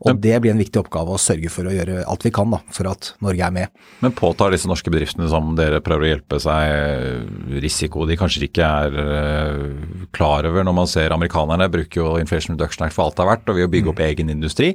Og 0.03 0.19
det 0.19 0.35
blir 0.43 0.53
en 0.53 0.61
viktig 0.61 0.81
oppgave 0.81 1.15
å 1.15 1.21
sørge 1.21 1.51
for 1.53 1.69
å 1.69 1.75
gjøre 1.75 2.03
alt 2.11 2.27
vi 2.27 2.33
kan 2.35 2.51
da, 2.53 2.59
for 2.75 2.91
at 2.91 3.13
Norge 3.23 3.47
er 3.47 3.55
med. 3.55 3.83
Men 4.03 4.15
påtar 4.19 4.55
disse 4.55 4.71
norske 4.71 4.91
bedriftene 4.93 5.29
som 5.31 5.55
dere 5.59 5.83
prøver 5.85 6.07
å 6.07 6.11
hjelpe 6.13 6.41
seg 6.43 7.61
risiko 7.63 8.07
de 8.09 8.19
kanskje 8.19 8.47
ikke 8.49 8.71
er 8.87 8.97
uh, 8.99 10.09
klar 10.15 10.49
over 10.51 10.67
når 10.67 10.79
man 10.83 10.91
ser 10.91 11.15
amerikanerne 11.15 11.71
bruker 11.73 12.03
jo 12.03 12.15
Inflation 12.21 12.57
Reduction 12.57 12.87
Act 12.87 12.97
for 12.97 13.07
alt 13.07 13.19
det 13.19 13.25
har 13.25 13.35
vært 13.37 13.53
og 13.53 13.61
vil 13.61 13.71
bygge 13.73 13.95
opp 13.95 14.03
mm. 14.03 14.09
egen 14.11 14.35
industri. 14.35 14.73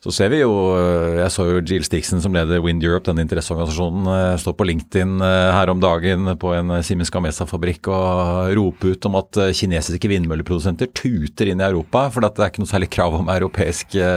Så 0.00 0.12
ser 0.16 0.30
vi 0.32 0.38
jo 0.40 0.52
eh, 0.78 1.18
Jeg 1.20 1.32
så 1.34 1.44
jo 1.44 1.58
Jill 1.60 1.84
Stixon 1.84 2.22
som 2.24 2.32
leder 2.32 2.62
Wind 2.64 2.84
Europe, 2.84 3.04
denne 3.04 3.20
interesseorganisasjonen, 3.26 4.06
eh, 4.08 4.38
stå 4.40 4.54
på 4.56 4.64
LinkedIn 4.70 5.20
eh, 5.26 5.48
her 5.52 5.72
om 5.72 5.82
dagen 5.82 6.30
på 6.40 6.54
en 6.56 6.72
Siemens 6.86 7.12
Gamesa-fabrikk 7.12 7.90
og 7.92 8.54
rope 8.56 8.94
ut 8.94 9.10
om 9.10 9.18
at 9.20 9.42
kinesiske 9.58 10.08
vindmølleprodusenter 10.08 10.88
tuter 10.96 11.52
inn 11.52 11.60
i 11.60 11.68
Europa. 11.68 12.06
For 12.14 12.24
det 12.24 12.32
er 12.32 12.48
ikke 12.48 12.64
noe 12.64 12.72
særlig 12.72 12.88
krav 12.96 13.18
om 13.18 13.28
europeiske, 13.28 14.08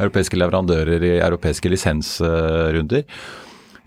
europeiske 0.00 0.40
leverandører 0.40 1.04
i 1.04 1.14
europeiske 1.18 1.68
lisensrunder. 1.68 3.04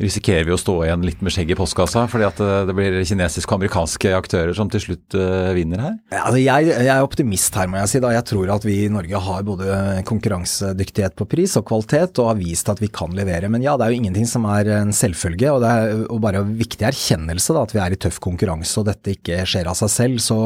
Risikerer 0.02 0.48
vi 0.48 0.54
å 0.56 0.60
stå 0.60 0.76
igjen 0.86 1.04
litt 1.06 1.22
med 1.24 1.34
skjegg 1.34 1.54
i 1.54 1.58
postkassa, 1.58 2.06
fordi 2.12 2.28
at 2.28 2.42
eh, 2.44 2.64
det 2.70 2.76
blir 2.78 3.00
kinesiske 3.06 3.50
og 3.50 3.60
amerikanske 3.60 4.14
aktører 4.18 4.54
som 4.58 4.70
til 4.72 4.82
slutt 4.82 5.18
uh, 5.18 5.52
vinner 5.56 5.82
her? 5.84 5.96
Altså 6.18 6.40
jeg, 6.42 6.70
jeg, 6.72 6.90
er 6.90 7.06
optimist 7.06 7.58
her, 7.60 7.70
må 7.70 7.80
jeg 7.82 7.92
si. 7.92 8.02
da. 8.04 8.14
Jeg 8.16 8.28
tror 8.30 8.54
at 8.56 8.66
vi 8.66 8.78
i 8.86 8.92
Norge 8.94 9.22
har 9.28 9.46
både 9.46 9.78
konkurransedyktighet 10.10 11.18
på 11.20 11.28
pris 11.30 11.56
og 11.60 11.68
kvalitet, 11.70 12.18
og 12.22 12.32
har 12.32 12.40
vist 12.40 12.72
at 12.72 12.82
vi 12.82 12.90
kan 12.94 13.14
levere. 13.16 13.50
Men 13.54 13.66
ja, 13.66 13.76
det 13.78 13.88
er 13.88 13.94
jo 13.94 14.02
ingenting 14.02 14.30
som 14.30 14.48
er 14.50 14.72
en 14.80 14.94
selvfølge, 14.96 15.52
og 15.52 15.62
det 15.64 15.74
er 15.74 16.04
og 16.14 16.22
bare 16.24 16.42
en 16.44 16.56
viktig 16.58 16.86
erkjennelse 16.88 17.56
da, 17.56 17.66
at 17.66 17.76
vi 17.76 17.82
er 17.84 17.96
i 17.96 18.00
tøff 18.02 18.20
konkurranse 18.24 18.80
og 18.82 18.88
dette 18.90 19.16
ikke 19.16 19.44
skjer 19.50 19.70
av 19.70 19.78
seg 19.80 19.92
selv. 19.94 20.24
Så, 20.24 20.40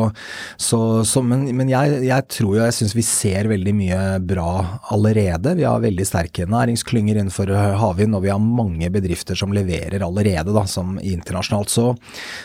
så, 0.60 0.80
så 1.08 1.24
men, 1.26 1.48
men 1.58 1.72
jeg, 1.72 2.02
jeg, 2.08 2.28
tror 2.38 2.54
jo, 2.54 2.64
jeg 2.66 2.78
syns 2.80 2.96
vi 2.98 3.06
ser 3.06 3.50
veldig 3.52 3.76
mye 3.78 4.02
bra 4.28 4.52
allerede. 4.94 5.56
Vi 5.60 5.68
har 5.68 5.84
veldig 5.84 6.08
sterke 6.08 6.48
næringsklynger 6.50 7.22
innenfor 7.22 7.52
havvind, 7.82 8.18
og 8.18 8.26
vi 8.26 8.34
har 8.34 8.42
mange 8.44 8.92
bedrifter 8.94 9.37
som 9.39 9.54
leverer 9.56 10.04
allerede, 10.06 10.54
da, 10.56 10.65
som 10.69 10.97
internasjonalt. 11.02 11.71
Så, 11.73 11.88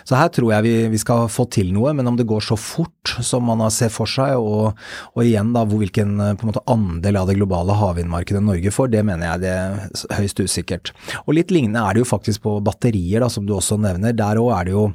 så 0.09 0.19
her 0.19 0.31
tror 0.33 0.53
jeg 0.55 0.67
vi, 0.67 0.75
vi, 0.93 1.01
skal 1.03 1.29
få 1.33 1.47
til 1.53 1.73
noe, 1.75 1.95
men 1.97 2.09
om 2.09 2.19
det 2.19 2.29
går 2.31 2.45
så 2.47 2.59
fort 2.61 3.15
som 3.25 3.49
man 3.49 3.65
ser 3.75 3.93
for 3.93 4.11
seg, 4.11 4.37
og, 4.39 4.79
og 5.17 5.25
igjen 5.25 5.55
da, 5.57 5.65
hvilken 5.69 6.15
på 6.37 6.47
en 6.47 6.53
måte, 6.53 6.65
andel 6.71 7.21
av 7.21 7.31
det 7.31 7.39
globale 7.41 7.77
havvindmarkedet 7.79 8.45
Norge 8.45 8.75
får, 8.75 8.93
det 8.93 9.05
mener 9.09 9.33
jeg 9.33 9.45
det 9.45 9.55
er 9.57 10.21
høyst 10.21 10.43
usikkert. 10.43 10.95
Og 11.25 11.37
Litt 11.39 11.53
lignende 11.55 11.83
er 11.83 11.97
det 11.97 12.05
jo 12.05 12.13
faktisk 12.13 12.45
på 12.45 12.59
batterier, 12.65 13.23
da, 13.25 13.31
som 13.33 13.49
du 13.49 13.57
også 13.57 13.81
nevner. 13.81 14.15
Der 14.17 14.41
òg 14.41 14.53
er 14.59 14.69
det 14.69 14.77
jo 14.77 14.87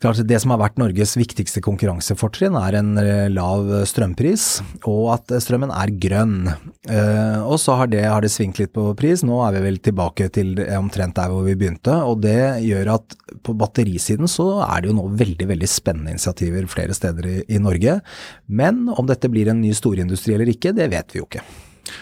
Klart 0.00 0.22
Det 0.24 0.38
som 0.40 0.54
har 0.54 0.62
vært 0.62 0.78
Norges 0.80 1.10
viktigste 1.20 1.60
konkurransefortrinn, 1.60 2.54
er 2.56 2.78
en 2.78 2.94
eh, 3.02 3.26
lav 3.28 3.68
strømpris, 3.84 4.46
og 4.88 5.10
at 5.12 5.34
strømmen 5.44 5.72
er 5.76 5.92
grønn. 6.00 6.48
Eh, 6.88 7.36
og 7.44 7.58
så 7.60 7.76
har 7.76 7.90
det, 7.92 8.06
har 8.08 8.24
det 8.24 8.32
svingt 8.32 8.62
litt 8.62 8.72
på 8.72 8.86
pris. 8.96 9.20
Nå 9.20 9.42
er 9.44 9.58
vi 9.58 9.64
vel 9.66 9.76
tilbake 9.84 10.30
til 10.32 10.56
omtrent 10.78 11.18
der 11.20 11.28
hvor 11.28 11.44
vi 11.44 11.58
begynte. 11.60 11.98
Og 12.08 12.24
det 12.24 12.64
gjør 12.64 12.94
at 12.96 13.16
på 13.44 13.52
batterisiden 13.60 14.30
så 14.30 14.48
er 14.64 14.80
det 14.80 14.88
jo 14.88 14.98
nå 15.02 15.08
veldig, 15.20 15.50
veldig 15.52 15.68
spennende 15.68 16.16
initiativer 16.16 16.64
flere 16.72 16.96
steder 16.96 17.28
i, 17.28 17.38
i 17.52 17.60
Norge. 17.60 18.00
Men 18.48 18.86
om 18.96 19.04
dette 19.10 19.28
blir 19.28 19.52
en 19.52 19.60
ny 19.60 19.76
storindustri 19.76 20.38
eller 20.38 20.48
ikke, 20.48 20.72
det 20.80 20.88
vet 20.96 21.12
vi 21.12 21.20
jo 21.20 21.28
ikke. 21.28 21.44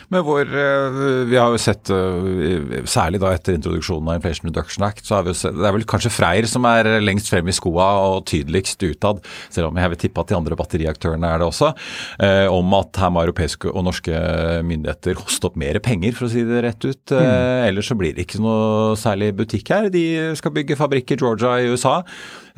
Men 0.09 0.25
hvor, 0.25 0.41
eh, 0.41 1.25
Vi 1.29 1.37
har 1.37 1.53
jo 1.53 1.59
sett, 1.61 1.91
eh, 1.91 2.85
særlig 2.89 3.21
da 3.21 3.33
etter 3.35 3.57
introduksjonen 3.57 4.09
av 4.09 4.17
Inflation 4.17 4.49
Reduction 4.49 4.85
Act, 4.87 5.05
så 5.05 5.17
har 5.17 5.23
vi 5.23 5.35
jo 5.35 5.35
sett, 5.35 5.55
det 5.55 5.67
er 5.67 5.73
vel 5.73 5.85
kanskje 5.85 6.13
Freyr 6.13 6.47
som 6.49 6.65
er 6.65 6.85
lengst 7.01 7.29
frem 7.29 7.47
i 7.47 7.53
skoa 7.53 7.89
og 8.09 8.25
tydeligst 8.25 8.81
utad, 8.89 9.21
selv 9.51 9.69
om 9.69 9.77
jeg 9.77 9.91
vil 9.91 9.99
tippe 9.99 10.21
at 10.21 10.29
de 10.29 10.37
andre 10.39 10.57
batteriaktørene 10.57 11.29
er 11.29 11.39
det 11.39 11.49
også, 11.49 11.75
eh, 12.21 12.47
om 12.49 12.73
at 12.75 12.97
her 12.97 13.11
må 13.11 13.27
europeiske 13.27 13.69
og 13.69 13.85
norske 13.85 14.17
myndigheter 14.65 15.15
hoste 15.15 15.45
opp 15.45 15.57
mer 15.57 15.79
penger, 15.79 16.13
for 16.13 16.27
å 16.27 16.31
si 16.31 16.43
det 16.43 16.65
rett 16.65 16.85
ut. 16.85 17.05
Mm. 17.13 17.69
Ellers 17.69 17.89
så 17.89 17.99
blir 17.99 18.15
det 18.15 18.27
ikke 18.27 18.41
noe 18.41 18.97
særlig 18.97 19.37
butikk 19.37 19.69
her. 19.69 19.91
De 19.91 20.35
skal 20.35 20.53
bygge 20.53 20.77
fabrikk 20.77 21.13
i 21.13 21.21
Georgia 21.21 21.59
i 21.61 21.69
USA. 21.69 22.03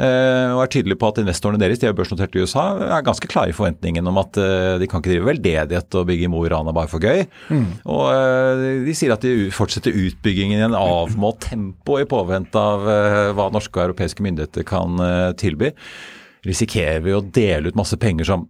Eh, 0.00 0.50
og 0.54 0.62
er 0.62 0.70
tydelig 0.72 0.96
på 1.00 1.10
at 1.10 1.18
investorene 1.20 1.60
deres, 1.60 1.80
de 1.80 1.88
er 1.90 1.96
børsnotert 1.96 2.36
i 2.36 2.44
USA, 2.44 2.64
er 2.96 3.04
ganske 3.04 3.28
klare 3.28 3.52
i 3.52 3.56
forventningen 3.56 4.06
om 4.08 4.20
at 4.22 4.38
eh, 4.40 4.76
de 4.80 4.88
kan 4.88 5.02
ikke 5.02 5.12
drive 5.12 5.28
veldedighet 5.28 5.98
og 6.00 6.06
bygge 6.08 6.24
i 6.24 6.30
Mo 6.32 6.40
i 6.46 6.52
Rana 6.52 6.72
bare 6.76 6.88
for 6.88 7.04
gøy. 7.04 7.26
Mm. 7.50 7.66
Og 7.84 8.06
eh, 8.14 8.62
de 8.86 8.94
sier 8.96 9.12
at 9.12 9.26
de 9.26 9.50
fortsetter 9.54 9.96
utbyggingen 10.06 10.62
i 10.62 10.68
en 10.70 10.78
avmålt 10.78 11.42
tempo 11.50 11.98
i 12.00 12.08
påvente 12.08 12.60
av 12.60 12.86
hva 13.36 13.50
norske 13.52 13.76
og 13.76 13.90
europeiske 13.90 14.24
myndigheter 14.24 14.64
kan 14.68 14.96
tilby. 15.40 15.72
Risikerer 16.48 17.02
vi 17.04 17.12
å 17.12 17.24
dele 17.24 17.68
ut 17.68 17.78
masse 17.78 17.98
penger 18.00 18.28
som 18.30 18.48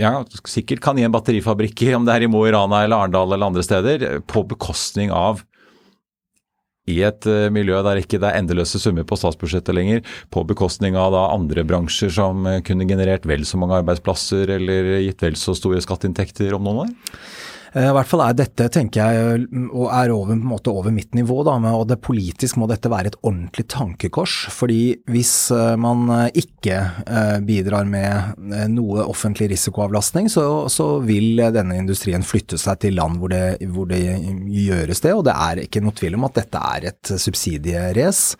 ja, 0.00 0.22
sikkert 0.48 0.80
kan 0.84 0.96
gi 0.96 1.04
en 1.04 1.12
batterifabrikk, 1.12 1.84
om 1.96 2.06
det 2.08 2.14
er 2.14 2.24
i 2.24 2.28
Mo 2.32 2.44
i 2.48 2.52
Rana 2.52 2.82
eller 2.84 3.04
Arendal 3.04 3.32
eller 3.32 3.48
andre 3.50 3.64
steder, 3.64 4.20
på 4.28 4.44
bekostning 4.48 5.12
av 5.12 5.42
i 6.90 6.98
et 7.06 7.28
uh, 7.30 7.46
miljø 7.54 7.78
der 7.86 8.00
ikke 8.00 8.18
det 8.18 8.30
er 8.30 8.40
endeløse 8.40 8.80
summer 8.82 9.06
på 9.06 9.18
statsbudsjettet 9.18 9.76
lenger, 9.76 10.02
på 10.34 10.42
bekostning 10.48 10.98
av 10.98 11.14
andre 11.22 11.62
bransjer 11.68 12.10
som 12.14 12.46
uh, 12.48 12.58
kunne 12.66 12.88
generert 12.90 13.28
vel 13.28 13.46
så 13.46 13.60
mange 13.60 13.78
arbeidsplasser 13.78 14.50
eller 14.58 14.96
gitt 15.04 15.22
vel 15.22 15.38
så 15.38 15.54
store 15.58 15.82
skatteinntekter 15.84 16.56
om 16.56 16.66
noen 16.66 16.84
år? 16.86 16.94
Eh, 17.72 17.88
I 17.88 17.92
hvert 17.96 18.08
fall 18.08 18.20
er 18.26 18.36
dette, 18.36 18.66
tenker 18.72 19.00
jeg, 19.00 19.46
og 19.72 19.86
er 19.88 20.12
over, 20.12 20.34
på 20.34 20.36
en 20.36 20.50
måte 20.50 20.72
over 20.72 20.92
mitt 20.92 21.14
nivå, 21.16 21.38
da, 21.46 21.56
og 21.72 21.86
det 21.88 22.02
politisk 22.04 22.58
må 22.60 22.68
dette 22.68 22.90
være 22.92 23.12
et 23.12 23.18
ordentlig 23.22 23.64
tankekors. 23.72 24.34
fordi 24.52 24.98
hvis 25.08 25.50
eh, 25.54 25.76
man 25.80 26.04
eh, 26.12 26.42
ikke 26.42 26.80
bidrar 27.46 27.88
med 27.88 28.68
noe 28.72 29.04
offentlig 29.06 29.48
risikoavlastning, 29.52 30.28
så, 30.32 30.68
så 30.72 30.98
vil 31.04 31.40
denne 31.54 31.78
industrien 31.80 32.24
flytte 32.26 32.58
seg 32.60 32.80
til 32.82 32.96
land 32.98 33.18
hvor 33.20 33.32
det, 33.32 33.56
hvor 33.72 33.88
det, 33.88 34.00
gjøres 34.52 35.02
det, 35.04 35.12
og 35.16 35.24
det 35.26 35.34
er 35.34 35.62
ikke 35.64 35.82
noe 35.84 35.96
tvil 35.96 36.16
om 36.18 36.26
at 36.28 36.36
dette 36.42 36.60
er 36.76 36.88
et 36.92 37.12
subsidierace. 37.20 38.36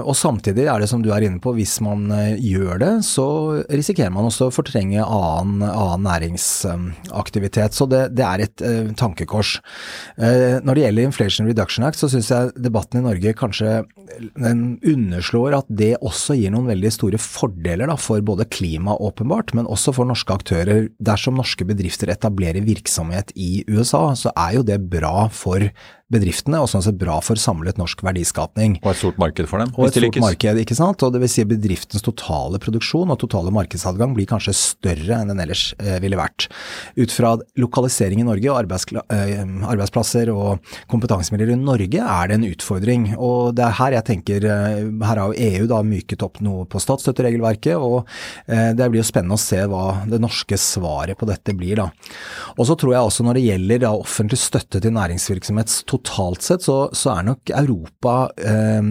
Og 0.00 0.14
samtidig 0.16 0.66
er 0.70 0.82
det 0.82 0.88
som 0.90 1.02
du 1.04 1.10
er 1.12 1.24
inne 1.26 1.40
på, 1.42 1.52
hvis 1.56 1.78
man 1.84 2.08
gjør 2.40 2.80
det, 2.80 2.92
så 3.06 3.26
risikerer 3.68 4.12
man 4.14 4.28
også 4.28 4.48
å 4.48 4.54
fortrenge 4.54 5.04
annen, 5.04 5.64
annen 5.66 6.06
næringsaktivitet. 6.06 7.76
Så 7.76 7.88
det, 7.90 8.09
det 8.16 8.26
er 8.26 8.44
et 8.44 8.64
uh, 8.64 8.90
tankekors. 8.98 9.56
Uh, 10.18 10.58
når 10.64 10.76
det 10.76 10.84
gjelder 10.84 11.08
Inflation 11.08 11.48
Reduction 11.50 11.86
Act, 11.86 12.00
så 12.00 12.10
syns 12.12 12.30
jeg 12.32 12.54
debatten 12.60 13.00
i 13.00 13.06
Norge 13.06 13.34
kanskje 13.38 13.80
den 14.36 14.64
underslår 14.86 15.60
at 15.60 15.70
det 15.70 15.92
også 16.00 16.36
gir 16.38 16.52
noen 16.54 16.68
veldig 16.70 16.92
store 16.94 17.20
fordeler 17.20 17.90
da, 17.90 17.96
for 18.00 18.22
både 18.24 18.48
klima, 18.52 18.96
åpenbart, 18.98 19.54
men 19.56 19.68
også 19.70 19.94
for 19.96 20.08
norske 20.08 20.34
aktører. 20.34 20.88
Dersom 21.02 21.38
norske 21.38 21.66
bedrifter 21.68 22.12
etablerer 22.12 22.66
virksomhet 22.66 23.32
i 23.36 23.62
USA, 23.70 24.10
så 24.18 24.34
er 24.34 24.58
jo 24.58 24.66
det 24.66 24.80
bra 24.90 25.28
for 25.32 25.70
bedriftene, 26.10 26.58
og 26.60 26.70
sånn 26.70 26.82
sett 26.84 26.98
bra 26.98 27.18
for 27.22 27.38
samlet 27.38 27.78
norsk 27.80 28.02
verdiskapning. 28.04 28.78
Og 28.82 28.92
et 28.92 29.00
stort 29.00 29.20
marked 29.20 29.46
for 29.50 29.62
dem, 29.62 29.70
og 29.76 29.86
et 29.86 29.96
stort 29.96 30.18
marked, 30.22 30.60
ikke 30.64 30.76
sant. 30.78 31.04
Og 31.06 31.14
det 31.14 31.22
vil 31.22 31.30
si 31.30 31.46
bedriftens 31.48 32.04
totale 32.04 32.60
produksjon 32.62 33.12
og 33.12 33.20
totale 33.22 33.52
markedsadgang 33.54 34.16
blir 34.16 34.28
kanskje 34.30 34.56
større 34.58 35.20
enn 35.20 35.30
den 35.30 35.42
ellers 35.44 35.70
eh, 35.78 35.98
ville 36.02 36.18
vært. 36.18 36.48
Ut 36.98 37.14
fra 37.14 37.36
lokalisering 37.60 38.24
i 38.24 38.26
Norge 38.26 38.50
og 38.50 38.74
eh, 39.14 39.44
arbeidsplasser 39.70 40.32
og 40.34 40.72
kompetansemiljøer 40.90 41.54
i 41.54 41.60
Norge 41.60 42.02
er 42.02 42.30
det 42.30 42.38
en 42.38 42.48
utfordring. 42.50 43.10
Og 43.16 43.54
det 43.58 43.66
er 43.68 43.78
her 43.78 43.98
jeg 44.00 44.08
tenker 44.10 44.48
eh, 44.50 44.82
Her 45.06 45.22
har 45.22 45.30
jo 45.30 45.50
EU 45.50 45.68
da 45.70 45.80
myket 45.86 46.24
opp 46.26 46.42
noe 46.44 46.66
på 46.70 46.80
statsstøtteregelverket, 46.82 47.78
og 47.78 48.08
det 48.46 48.86
blir 48.90 49.00
jo 49.00 49.06
spennende 49.06 49.36
å 49.36 49.40
se 49.40 49.58
hva 49.68 50.02
det 50.08 50.18
norske 50.22 50.56
svaret 50.60 51.18
på 51.18 51.26
dette 51.28 51.54
blir, 51.56 51.80
da. 51.80 51.86
Og 52.56 52.66
så 52.68 52.76
tror 52.78 52.94
jeg 52.94 53.08
også 53.08 53.24
når 53.26 53.38
det 53.38 53.44
gjelder 53.46 53.82
da 53.84 53.92
offentlig 53.96 54.38
støtte 54.40 54.80
til 54.82 54.94
næringsvirksomhet 54.96 55.72
totalt 56.00 56.46
sett 56.46 56.64
så, 56.66 56.82
så 56.96 57.16
er 57.16 57.28
nok 57.30 57.52
Europa 57.62 58.14
eh, 58.38 58.82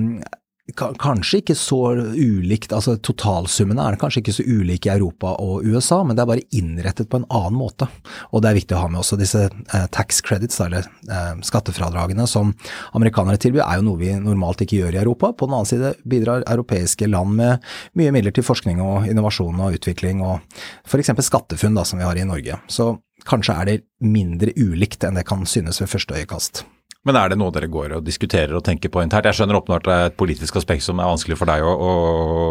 kanskje 0.76 1.40
ikke 1.42 1.56
så 1.58 1.80
ulikt, 2.16 2.74
altså 2.76 2.96
totalsummene 3.02 3.84
er 3.84 3.98
kanskje 4.00 4.22
ikke 4.24 4.36
så 4.36 4.46
ulike 4.46 4.90
i 4.90 4.94
Europa 4.94 5.34
og 5.42 5.66
USA, 5.66 6.02
men 6.04 6.18
det 6.18 6.24
er 6.24 6.30
bare 6.30 6.46
innrettet 6.56 7.10
på 7.10 7.20
en 7.20 7.28
annen 7.28 7.58
måte. 7.58 7.88
Og 8.34 8.44
det 8.44 8.52
er 8.52 8.60
viktig 8.60 8.78
å 8.78 8.84
ha 8.84 8.92
med 8.92 9.02
også 9.02 9.20
disse 9.20 9.46
eh, 9.48 9.88
tax 9.96 10.22
credits, 10.26 10.60
eller 10.64 10.88
eh, 11.10 11.34
skattefradragene 11.46 12.28
som 12.30 12.54
amerikanere 12.98 13.42
tilbyr, 13.42 13.66
er 13.66 13.80
jo 13.80 13.88
noe 13.90 14.02
vi 14.02 14.14
normalt 14.22 14.64
ikke 14.66 14.82
gjør 14.82 14.98
i 14.98 15.04
Europa. 15.04 15.34
På 15.34 15.50
den 15.50 15.58
annen 15.58 15.70
side 15.70 15.94
bidrar 16.10 16.46
europeiske 16.48 17.10
land 17.10 17.38
med 17.40 17.70
mye 18.00 18.16
midler 18.16 18.36
til 18.36 18.46
forskning 18.48 18.82
og 18.84 19.10
innovasjon 19.10 19.64
og 19.66 19.80
utvikling, 19.80 20.24
og 20.26 20.42
f.eks. 20.88 21.14
SkatteFUNN 21.30 21.80
da, 21.80 21.86
som 21.88 22.02
vi 22.02 22.08
har 22.08 22.20
i 22.20 22.28
Norge. 22.28 22.60
Så 22.72 22.94
kanskje 23.30 23.56
er 23.56 23.72
det 23.72 23.80
mindre 24.04 24.54
ulikt 24.58 25.04
enn 25.06 25.18
det 25.20 25.28
kan 25.28 25.48
synes 25.50 25.82
ved 25.82 25.92
første 25.92 26.16
øyekast. 26.18 26.66
Men 27.08 27.16
er 27.16 27.32
det 27.32 27.38
noe 27.40 27.54
dere 27.56 27.70
går 27.72 27.94
og 27.96 28.04
diskuterer 28.04 28.52
og 28.58 28.66
tenker 28.68 28.92
på 28.92 29.02
internt? 29.06 29.30
Jeg 29.30 29.40
skjønner 29.40 29.60
åpenbart 29.62 29.88
det 29.88 29.94
er 29.96 30.10
et 30.10 30.18
politisk 30.20 30.58
aspekt 30.60 30.84
som 30.84 31.00
er 31.00 31.08
vanskelig 31.08 31.38
for 31.40 31.48
deg 31.48 31.64
å, 31.64 31.72
å 31.72 31.94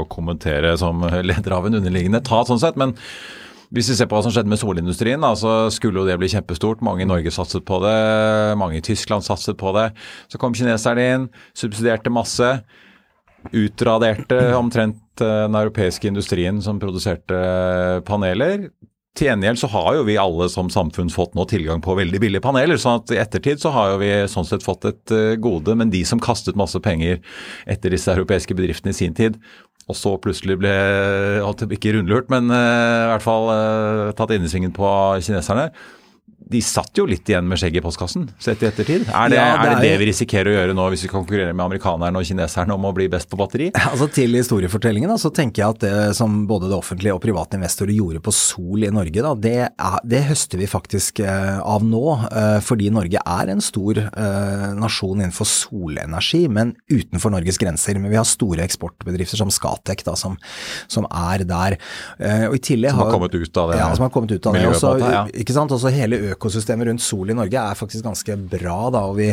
kommentere 0.09 0.73
som 0.81 1.05
leder 1.31 1.55
av 1.59 1.69
en 1.69 1.77
underliggende 1.81 2.23
etat, 2.23 2.49
sånn 2.49 2.63
sett. 2.63 2.81
men 2.81 2.97
hvis 3.69 3.91
vi 3.93 3.99
ser 3.99 4.09
på 4.09 4.17
hva 4.17 4.25
som 4.25 4.33
skjedde 4.33 4.49
med 4.49 4.61
solindustrien, 4.61 5.25
så 5.37 5.69
skulle 5.73 6.01
jo 6.01 6.09
det 6.09 6.17
bli 6.21 6.31
kjempestort. 6.33 6.81
Mange 6.85 7.05
i 7.05 7.09
Norge 7.09 7.33
satset 7.35 7.67
på 7.69 7.77
det, 7.83 7.97
mange 8.57 8.79
i 8.81 8.85
Tyskland 8.85 9.27
satset 9.27 9.59
på 9.61 9.75
det. 9.77 9.91
Så 10.33 10.41
kom 10.41 10.57
kineserne 10.57 11.05
inn, 11.05 11.27
subsidierte 11.53 12.13
masse. 12.13 12.49
Utraderte 13.53 14.41
omtrent 14.57 15.21
eh, 15.21 15.45
den 15.45 15.59
europeiske 15.61 16.09
industrien 16.09 16.63
som 16.65 16.81
produserte 16.81 17.37
paneler. 18.09 18.71
Til 19.19 19.27
gjengjeld 19.27 19.59
så 19.59 19.67
har 19.73 19.97
jo 19.97 20.05
vi 20.07 20.15
alle 20.21 20.47
som 20.53 20.69
samfunn 20.71 21.09
fått 21.11 21.33
nå 21.35 21.43
tilgang 21.51 21.81
på 21.83 21.97
veldig 21.99 22.21
billige 22.23 22.45
paneler. 22.45 22.79
sånn 22.79 23.01
at 23.01 23.11
i 23.11 23.19
ettertid 23.19 23.59
så 23.59 23.73
har 23.75 23.91
jo 23.91 23.97
vi 24.05 24.13
sånn 24.31 24.47
sett 24.47 24.63
fått 24.63 24.87
et 24.87 25.15
uh, 25.15 25.35
gode. 25.35 25.75
Men 25.75 25.91
de 25.91 26.05
som 26.07 26.23
kastet 26.23 26.59
masse 26.59 26.79
penger 26.85 27.19
etter 27.67 27.91
disse 27.91 28.13
europeiske 28.15 28.55
bedriftene 28.55 28.95
i 28.95 28.99
sin 29.01 29.17
tid, 29.19 29.41
og 29.89 29.97
så 29.99 30.15
plutselig 30.23 30.59
ble 30.61 30.71
ikke 31.75 31.97
rundlurt, 31.97 32.31
men 32.31 32.53
uh, 32.53 33.09
i 33.09 33.11
hvert 33.15 33.27
fall 33.27 33.51
uh, 33.51 34.15
tatt 34.15 34.37
innesvingen 34.37 34.75
på 34.77 34.87
kineserne, 35.19 35.73
de 36.39 36.61
satt 36.65 36.95
jo 36.97 37.05
litt 37.05 37.29
igjen 37.29 37.45
med 37.51 37.59
skjegget 37.61 37.83
i 37.83 37.85
postkassen, 37.85 38.29
sett 38.41 38.63
i 38.63 38.67
ettertid. 38.71 39.03
Er 39.11 39.29
det 39.29 39.37
Ja, 39.37 39.57
er 39.57 39.59
det, 39.59 39.71
det 39.75 39.81
det 39.83 39.89
er- 39.93 39.99
vi 39.99 40.07
risikerer 40.09 40.49
å 40.49 40.55
gjøre 40.55 40.75
nå, 40.79 40.85
hvis 40.95 41.03
vi 41.03 41.09
konkurrerer 41.11 41.53
med 41.53 41.65
amerikanerne 41.67 42.17
og 42.17 42.25
kineserne 42.25 42.73
om 42.73 42.87
å 42.89 42.93
bli 42.95 43.09
best 43.09 43.29
på 43.29 43.37
batteri? 43.37 43.67
Altså 43.91 44.07
Til 44.15 44.33
historiefortellingen 44.39 45.11
da, 45.11 45.17
så 45.21 45.29
tenker 45.35 45.63
jeg 45.65 45.69
at 45.75 45.81
det 45.81 46.17
som 46.17 46.47
både 46.49 46.71
det 46.71 46.79
offentlige 46.79 47.13
og 47.13 47.21
private 47.21 47.59
investorer 47.59 47.93
gjorde 47.93 48.23
på 48.25 48.33
sol 48.33 48.85
i 48.87 48.91
Norge, 48.95 49.21
da, 49.21 49.35
det, 49.35 49.55
er, 49.75 49.99
det 50.09 50.23
høster 50.31 50.59
vi 50.63 50.67
faktisk 50.71 51.21
eh, 51.21 51.59
av 51.61 51.83
nå. 51.85 52.05
eh, 52.33 52.61
fordi 52.65 52.89
Norge 52.95 53.19
er 53.21 53.53
en 53.53 53.61
stor 53.61 53.99
eh, 53.99 54.69
nasjon 54.79 55.19
innenfor 55.21 55.45
solenergi, 55.49 56.49
men 56.49 56.73
utenfor 56.89 57.31
Norges 57.35 57.59
grenser. 57.61 57.99
Men 57.99 58.11
vi 58.15 58.17
har 58.17 58.25
store 58.29 58.65
eksportbedrifter 58.65 59.37
som 59.43 59.51
Scatec 59.53 60.05
da, 60.07 60.15
som, 60.17 60.39
som 60.89 61.05
er 61.11 61.45
der. 61.49 61.77
Og 62.49 62.57
i 62.57 62.63
tillegg 62.63 62.93
Som 62.95 63.01
har 63.05 63.13
kommet 63.13 63.35
ut 63.35 63.57
av 63.61 63.73
det 63.73 63.79
Ja, 63.83 63.91
som 63.97 64.05
har 64.07 64.11
kommet 64.15 64.33
ut 64.33 64.47
av 64.47 64.55
det. 64.55 64.61
miljøet, 64.63 64.81
Også, 64.81 65.13
ja. 65.13 65.27
ikke 65.35 65.55
sant? 65.57 65.73
Også 65.75 65.93
hele 65.93 66.28
økosystemet 66.35 66.89
rundt 66.89 67.05
sol 67.05 67.31
i 67.31 67.37
Norge 67.37 67.61
er 67.61 67.79
faktisk 67.79 68.07
ganske 68.07 68.37
bra. 68.51 68.79
Da, 68.95 69.05
vi, 69.17 69.31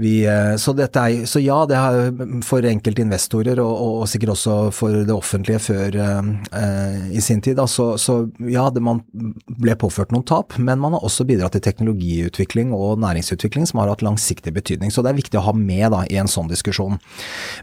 vi, 0.00 0.14
eh, 0.28 0.54
så, 0.60 0.74
dette 0.76 1.02
er, 1.02 1.26
så 1.28 1.42
ja, 1.42 1.60
det 1.68 1.78
har 1.78 1.98
for 2.46 2.66
enkelte 2.68 3.04
investorer, 3.04 3.60
og, 3.62 3.72
og, 3.72 3.94
og 4.02 4.10
sikkert 4.10 4.34
også 4.36 4.58
for 4.74 5.00
det 5.08 5.14
offentlige 5.14 5.62
før 5.62 5.98
eh, 6.02 7.08
i 7.14 7.22
sin 7.24 7.42
tid, 7.44 7.58
da, 7.58 7.66
så, 7.70 7.90
så 8.00 8.20
ja, 8.48 8.68
det, 8.74 8.82
man 8.84 9.02
ble 9.58 9.76
påført 9.78 10.12
noen 10.14 10.26
tap, 10.28 10.58
men 10.58 10.80
man 10.82 10.96
har 10.96 11.06
også 11.06 11.26
bidratt 11.28 11.56
til 11.56 11.64
teknologiutvikling 11.64 12.72
og 12.76 13.00
næringsutvikling 13.02 13.68
som 13.68 13.82
har 13.82 13.92
hatt 13.92 14.04
langsiktig 14.06 14.54
betydning. 14.56 14.92
Så 14.94 15.04
det 15.04 15.12
er 15.12 15.20
viktig 15.20 15.40
å 15.40 15.46
ha 15.48 15.54
med 15.56 15.90
da, 15.94 16.04
i 16.08 16.18
en 16.20 16.30
sånn 16.30 16.50
diskusjon. 16.50 16.98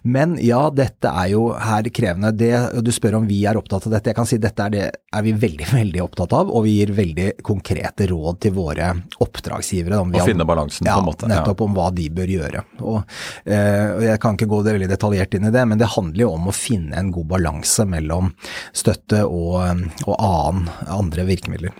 Men 0.03 0.37
ja, 0.43 0.65
dette 0.73 1.11
er 1.11 1.31
jo 1.33 1.47
her 1.59 1.89
krevende. 1.95 2.33
Det, 2.35 2.53
du 2.85 2.91
spør 2.95 3.19
om 3.21 3.29
vi 3.29 3.41
er 3.47 3.59
opptatt 3.59 3.87
av 3.87 3.95
dette. 3.95 4.11
Jeg 4.11 4.19
kan 4.19 4.29
si 4.29 4.39
dette 4.41 4.67
er, 4.67 4.73
det, 4.73 4.85
er 5.15 5.25
vi 5.25 5.35
veldig, 5.45 5.69
veldig 5.79 6.03
opptatt 6.05 6.35
av, 6.37 6.51
og 6.51 6.65
vi 6.67 6.77
gir 6.79 6.95
veldig 6.95 7.29
konkrete 7.45 8.09
råd 8.11 8.41
til 8.45 8.54
våre 8.55 8.89
oppdragsgivere. 9.23 9.99
om 10.01 10.11
vi 10.11 10.19
Å 10.21 10.25
finne 10.25 10.47
balansen, 10.47 10.87
på 10.87 10.97
en 10.97 11.05
måte, 11.09 11.27
ja. 11.29 11.35
Nettopp 11.41 11.61
om 11.67 11.75
hva 11.77 11.89
de 11.95 12.09
bør 12.09 12.33
gjøre. 12.35 12.65
Og, 12.81 13.01
eh, 13.45 13.87
og 13.97 14.03
jeg 14.07 14.19
kan 14.23 14.35
ikke 14.39 14.49
gå 14.51 14.63
det 14.65 14.77
veldig 14.79 14.91
detaljert 14.95 15.37
inn 15.37 15.49
i 15.49 15.53
det, 15.55 15.65
men 15.67 15.81
det 15.81 15.91
handler 15.95 16.25
jo 16.25 16.33
om 16.35 16.47
å 16.51 16.55
finne 16.55 16.95
en 16.97 17.11
god 17.15 17.27
balanse 17.35 17.85
mellom 17.87 18.31
støtte 18.75 19.25
og, 19.27 19.59
og 20.07 20.15
annen, 20.15 20.69
andre 20.87 21.27
virkemidler. 21.27 21.75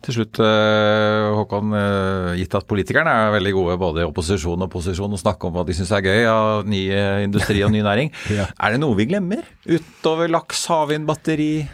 Til 0.00 0.14
slutt, 0.16 0.38
eh, 0.40 1.26
Håkon. 1.36 1.74
eh, 1.76 2.34
Gitt 2.40 2.54
at 2.56 2.64
politikerne 2.64 3.12
er 3.12 3.34
veldig 3.34 3.52
gode 3.52 3.74
både 3.82 4.00
i 4.00 4.06
opposisjon 4.08 4.62
og 4.64 4.70
posisjon 4.72 5.12
og 5.12 5.20
snakke 5.20 5.44
om 5.44 5.52
hva 5.52 5.66
de 5.68 5.74
syns 5.76 5.92
er 5.92 6.00
gøy 6.06 6.22
av 6.32 6.64
ny 6.64 6.80
eh, 6.96 7.24
industri 7.26 7.60
og 7.66 7.74
ny 7.74 7.82
næring. 7.84 8.08
Ja. 8.38 8.46
Er 8.56 8.72
det 8.72 8.80
noe 8.80 8.96
vi 8.96 9.04
glemmer? 9.10 9.44
Utover 9.68 10.32
laks, 10.32 10.64
havvind, 10.72 11.04
batteri? 11.08 11.66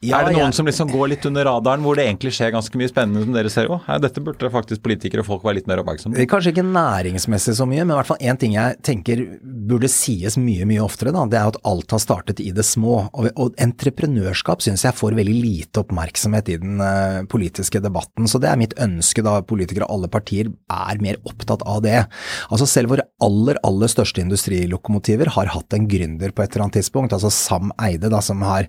Ja, 0.00 0.20
er 0.20 0.28
det 0.28 0.36
noen 0.36 0.52
jeg- 0.52 0.54
som 0.54 0.66
liksom 0.66 0.90
går 0.92 1.08
litt 1.10 1.26
under 1.26 1.44
radaren, 1.44 1.82
hvor 1.82 1.96
det 1.96 2.06
egentlig 2.06 2.30
skjer 2.30 2.52
ganske 2.54 2.70
mye 2.78 2.88
spennende 2.88 3.24
som 3.24 3.32
dere 3.34 3.50
ser? 3.50 3.64
Jo, 3.66 3.80
dette 3.98 4.20
burde 4.22 4.50
faktisk 4.50 4.80
politikere 4.80 5.20
og 5.20 5.26
folk 5.26 5.42
være 5.42 5.54
litt 5.56 5.66
mer 5.66 5.82
oppmerksomme 5.82 6.14
på. 6.14 6.26
Kanskje 6.30 6.52
ikke 6.54 6.64
næringsmessig 6.70 7.56
så 7.58 7.66
mye, 7.66 7.82
men 7.84 7.90
i 7.96 7.98
hvert 7.98 8.06
fall 8.06 8.22
én 8.22 8.38
ting 8.38 8.52
jeg 8.54 8.76
tenker 8.86 9.24
burde 9.42 9.88
sies 9.90 10.36
mye, 10.38 10.64
mye 10.64 10.84
oftere, 10.84 11.10
da, 11.12 11.24
det 11.26 11.38
er 11.40 11.48
at 11.50 11.58
alt 11.64 11.90
har 11.90 11.98
startet 11.98 12.38
i 12.38 12.52
det 12.54 12.64
små. 12.64 13.10
Og, 13.12 13.30
og 13.36 13.56
entreprenørskap 13.58 14.62
syns 14.62 14.84
jeg 14.86 14.94
får 14.94 15.16
veldig 15.18 15.34
lite 15.34 15.82
oppmerksomhet 15.82 16.48
i 16.54 16.58
den 16.62 16.78
uh, 16.80 17.24
politiske 17.26 17.82
debatten. 17.82 18.28
Så 18.30 18.38
det 18.40 18.50
er 18.52 18.60
mitt 18.60 18.76
ønske 18.78 19.24
da 19.26 19.40
politikere 19.42 19.88
og 19.88 19.96
alle 19.98 20.12
partier 20.14 20.46
er 20.70 21.02
mer 21.02 21.18
opptatt 21.26 21.66
av 21.66 21.82
det. 21.82 22.06
Altså 22.52 22.68
selv 22.70 22.94
våre 22.94 23.06
aller, 23.20 23.58
aller 23.66 23.90
største 23.90 24.22
industrilokomotiver 24.22 25.34
har 25.34 25.50
hatt 25.56 25.74
en 25.74 25.88
gründer 25.90 26.30
på 26.30 26.44
et 26.44 26.54
eller 26.54 26.68
annet 26.68 26.78
tidspunkt. 26.78 27.12
Altså 27.16 27.32
Sam 27.34 27.72
Eide, 27.82 28.08
da, 28.12 28.22
som 28.22 28.42
har, 28.46 28.68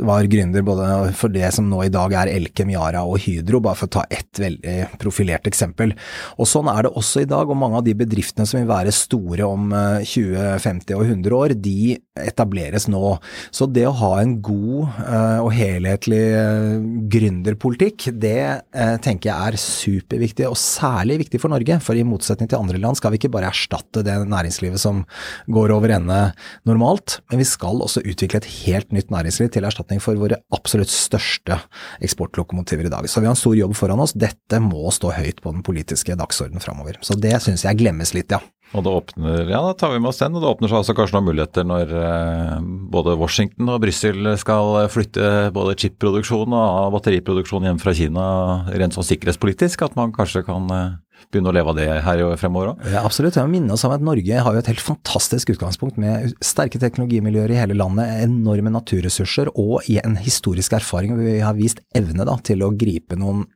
var 0.00 0.24
gründer 0.32 0.61
både 0.66 1.12
for 1.18 1.32
det 1.32 1.48
som 1.54 1.68
nå 1.70 1.82
i 1.86 1.92
dag 1.92 2.14
er 2.16 2.30
Elkem, 2.32 2.72
Yara 2.74 3.04
og 3.08 3.20
Hydro, 3.24 3.62
bare 3.64 3.78
for 3.78 3.90
å 3.90 3.96
ta 3.98 4.04
ett 4.12 4.40
veldig 4.42 4.76
profilert 5.02 5.48
eksempel. 5.50 5.94
Og 6.38 6.48
sånn 6.48 6.70
er 6.72 6.86
det 6.86 6.94
også 6.98 7.24
i 7.24 7.28
dag, 7.30 7.50
og 7.50 7.58
mange 7.58 7.80
av 7.80 7.86
de 7.86 7.96
bedriftene 7.98 8.48
som 8.48 8.60
vil 8.60 8.70
være 8.70 8.94
store 8.94 9.48
om 9.48 9.72
eh, 9.76 10.06
20, 10.08 10.58
50 10.62 10.98
og 10.98 11.06
100 11.06 11.38
år, 11.38 11.56
de 11.62 11.96
etableres 12.18 12.88
nå. 12.92 13.16
Så 13.54 13.66
det 13.70 13.86
å 13.88 13.94
ha 13.96 14.12
en 14.20 14.34
god 14.44 14.98
eh, 15.00 15.38
og 15.42 15.52
helhetlig 15.56 16.22
eh, 16.36 16.74
gründerpolitikk, 17.12 18.10
det 18.20 18.38
eh, 18.42 18.94
tenker 19.02 19.30
jeg 19.30 19.52
er 19.52 19.60
superviktig, 19.60 20.48
og 20.48 20.58
særlig 20.60 21.22
viktig 21.24 21.40
for 21.42 21.52
Norge. 21.52 21.78
For 21.84 21.98
i 21.98 22.06
motsetning 22.06 22.50
til 22.50 22.60
andre 22.60 22.80
land 22.82 23.00
skal 23.00 23.14
vi 23.14 23.20
ikke 23.20 23.32
bare 23.32 23.50
erstatte 23.52 24.04
det 24.06 24.18
næringslivet 24.28 24.82
som 24.82 25.04
går 25.52 25.74
over 25.74 25.96
ende 25.96 26.20
normalt, 26.68 27.20
men 27.30 27.42
vi 27.42 27.48
skal 27.48 27.80
også 27.82 28.04
utvikle 28.04 28.42
et 28.42 28.50
helt 28.62 28.92
nytt 28.94 29.12
næringsliv 29.12 29.52
til 29.52 29.66
erstatning 29.68 30.02
for 30.02 30.18
våre 30.20 30.40
absolutt 30.52 30.92
største 30.92 31.58
eksportlokomotiver 32.04 32.88
i 32.88 32.92
dag. 32.92 33.08
Så 33.08 33.20
vi 33.20 33.28
har 33.28 33.36
en 33.36 33.40
stor 33.40 33.56
jobb 33.56 33.76
foran 33.78 34.02
oss. 34.04 34.16
Dette 34.16 34.60
må 34.62 34.90
stå 34.94 35.14
høyt 35.16 35.42
på 35.42 35.54
den 35.54 35.64
politiske 35.66 36.16
dagsordenen 36.18 36.64
framover. 36.64 36.98
Så 37.04 37.16
det 37.18 37.34
syns 37.44 37.66
jeg 37.66 37.80
glemmes 37.80 38.14
litt, 38.16 38.32
ja. 38.32 38.42
Og 38.72 38.84
det 38.86 38.92
åpner, 38.92 39.50
ja 39.52 39.58
da 39.60 39.74
tar 39.76 39.90
vi 39.92 39.98
med 40.00 40.08
oss 40.08 40.20
den, 40.22 40.32
og 40.32 40.40
det 40.40 40.48
åpner 40.48 40.70
seg 40.70 40.78
altså 40.78 40.94
kanskje 40.96 41.18
noen 41.18 41.26
muligheter 41.26 41.66
når 41.68 41.90
eh, 41.92 42.54
både 42.94 43.18
Washington 43.20 43.68
og 43.68 43.82
Brussel 43.82 44.30
skal 44.40 44.78
flytte 44.92 45.50
både 45.52 45.74
chipproduksjon 45.82 46.56
og 46.56 46.94
batteriproduksjon 46.94 47.68
hjem 47.68 47.82
fra 47.82 47.92
Kina 47.96 48.24
rent 48.72 48.96
sånn 48.96 49.08
sikkerhetspolitisk, 49.10 49.84
at 49.84 49.98
man 49.98 50.14
kanskje 50.16 50.44
kan 50.46 50.72
eh, 50.72 50.94
begynne 51.30 51.52
å 51.52 51.56
leve 51.56 51.72
av 51.72 51.78
det 51.78 51.88
her 52.06 52.24
fremover 52.40 52.72
òg. 52.72 52.84
Ja, 52.94 53.04
absolutt. 53.06 53.38
Jeg 53.38 53.48
må 53.48 53.56
minne 53.56 53.76
oss 53.76 53.86
om 53.88 53.94
at 53.94 54.04
Norge 54.04 54.44
har 54.46 54.56
jo 54.56 54.62
et 54.62 54.70
helt 54.72 54.84
fantastisk 54.84 55.54
utgangspunkt 55.54 56.00
med 56.00 56.34
sterke 56.44 56.80
teknologimiljøer 56.82 57.54
i 57.54 57.60
hele 57.60 57.78
landet, 57.78 58.10
enorme 58.26 58.72
naturressurser 58.74 59.52
og 59.54 59.88
i 59.92 60.00
en 60.02 60.18
historisk 60.20 60.76
erfaring 60.78 61.14
hvor 61.14 61.26
vi 61.26 61.40
har 61.44 61.58
vist 61.58 61.82
evne 61.96 62.26
da, 62.28 62.38
til 62.44 62.64
å 62.64 62.72
gripe 62.76 63.18
noen 63.18 63.46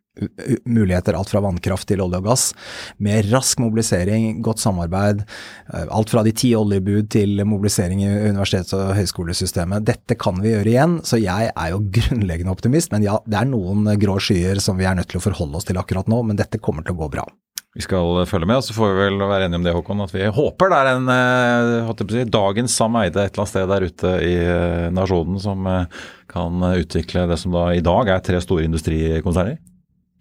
muligheter, 0.64 1.16
alt 1.16 1.30
fra 1.30 1.42
vannkraft 1.44 1.88
til 1.90 2.00
olje 2.04 2.20
og 2.20 2.28
gass, 2.30 2.44
med 3.02 3.28
rask 3.32 3.60
mobilisering, 3.60 4.40
godt 4.44 4.62
samarbeid, 4.62 5.22
eh, 5.72 5.86
alt 5.90 6.10
fra 6.10 6.22
de 6.24 6.32
ti 6.32 6.54
oljebud 6.56 7.10
til 7.12 7.44
mobilisering 7.44 8.02
i 8.02 8.12
universitets- 8.32 8.74
og 8.76 8.94
høyskolesystemet. 8.96 9.84
Dette 9.84 10.16
kan 10.16 10.40
vi 10.40 10.54
gjøre 10.54 10.72
igjen, 10.72 11.00
så 11.04 11.20
jeg 11.20 11.52
er 11.52 11.70
jo 11.70 11.84
grunnleggende 11.98 12.54
optimist, 12.54 12.92
men 12.92 13.02
ja, 13.02 13.18
det 13.26 13.40
er 13.40 13.50
noen 13.50 13.84
grå 14.00 14.18
skyer 14.18 14.60
som 14.60 14.78
vi 14.78 14.88
er 14.88 14.96
nødt 14.96 15.08
til 15.12 15.20
å 15.20 15.26
forholde 15.26 15.56
oss 15.56 15.68
til 15.68 15.76
akkurat 15.76 16.08
nå, 16.08 16.22
men 16.24 16.36
dette 16.36 16.58
kommer 16.58 16.82
til 16.82 16.96
å 16.96 17.04
gå 17.04 17.10
bra. 17.18 17.26
Vi 17.76 17.84
skal 17.84 18.22
følge 18.24 18.48
med, 18.48 18.56
og 18.62 18.64
så 18.64 18.72
får 18.72 18.88
vi 18.94 19.00
vel 19.02 19.18
være 19.20 19.46
enige 19.50 19.58
om 19.60 19.64
det, 19.66 19.74
Håkon, 19.76 19.98
at 20.06 20.12
vi 20.14 20.24
håper 20.32 20.70
det 20.72 20.76
er 20.80 20.88
en 20.94 21.10
eh, 21.12 21.90
si, 22.08 22.22
dagens 22.32 22.76
Sam 22.80 22.96
Eide 23.02 23.20
et 23.26 23.34
eller 23.34 23.42
annet 23.44 23.52
sted 23.52 23.68
der 23.68 23.84
ute 23.90 24.12
i 24.24 24.32
eh, 24.40 24.86
nasjonen 24.96 25.36
som 25.44 25.68
eh, 25.68 25.98
kan 26.32 26.64
utvikle 26.72 27.26
det 27.28 27.36
som 27.42 27.52
da 27.52 27.66
i 27.76 27.82
dag 27.84 28.08
er 28.14 28.24
tre 28.24 28.40
store 28.40 28.64
industrikonserner. 28.64 29.58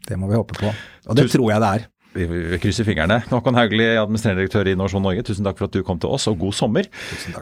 Det 0.05 0.17
må 0.19 0.27
vi 0.29 0.35
håpe 0.37 0.57
på. 0.59 0.67
Og 1.07 1.15
det 1.17 1.29
Tusen- 1.29 1.39
tror 1.39 1.53
jeg 1.53 1.63
det 1.63 1.69
er. 1.77 1.87
Vi, 2.15 2.59
krysser 2.63 2.87
fingrene. 2.87 3.19
Håkon 3.27 3.57
Haugli, 3.59 3.85
administrerende 3.99 4.45
direktør 4.45 4.69
i 4.69 4.75
Innovasjon 4.75 5.03
Norge, 5.03 5.25
tusen 5.27 5.47
takk 5.47 5.59
for 5.59 5.67
at 5.67 5.75
du 5.75 5.83
kom 5.83 5.99
til 5.99 6.13
oss, 6.15 6.29
og 6.31 6.39
god 6.39 6.55
sommer. 6.55 6.87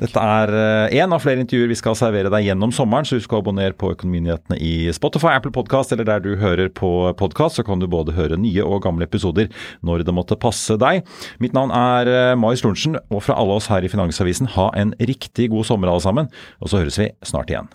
Dette 0.02 0.24
er 0.24 0.54
én 0.98 1.14
av 1.14 1.22
flere 1.22 1.44
intervjuer 1.44 1.70
vi 1.70 1.78
skal 1.78 1.98
servere 2.00 2.32
deg 2.34 2.48
gjennom 2.48 2.74
sommeren, 2.76 3.06
så 3.06 3.20
husk 3.20 3.36
å 3.36 3.44
abonnere 3.44 3.78
på 3.78 3.92
Økonominyhetene 3.94 4.58
i 4.58 4.90
Spotify, 4.96 5.36
Apple 5.38 5.54
Podcast 5.54 5.94
eller 5.94 6.08
der 6.10 6.24
du 6.26 6.34
hører 6.42 6.72
på 6.74 6.90
podkast, 7.20 7.60
så 7.60 7.68
kan 7.68 7.82
du 7.82 7.88
både 7.92 8.16
høre 8.18 8.40
nye 8.40 8.66
og 8.66 8.82
gamle 8.88 9.06
episoder 9.06 9.52
når 9.86 10.08
det 10.08 10.18
måtte 10.18 10.40
passe 10.40 10.78
deg. 10.82 11.06
Mitt 11.44 11.54
navn 11.54 11.74
er 11.76 12.10
eh, 12.10 12.34
Marius 12.40 12.66
Lorentzen, 12.66 12.98
og 13.14 13.24
fra 13.28 13.38
alle 13.40 13.60
oss 13.60 13.70
her 13.72 13.86
i 13.86 13.92
Finansavisen, 13.92 14.52
ha 14.58 14.70
en 14.80 14.96
riktig 15.00 15.52
god 15.54 15.70
sommer 15.70 15.92
alle 15.92 16.04
sammen, 16.04 16.34
og 16.60 16.72
så 16.72 16.82
høres 16.82 17.00
vi 17.00 17.12
snart 17.26 17.54
igjen. 17.54 17.70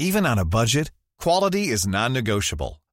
Even 0.00 0.24
on 0.24 0.38
a 0.38 0.46
budget, 0.46 0.90
quality 1.20 1.68
is 1.68 1.86
non-negotiable. 1.86 2.79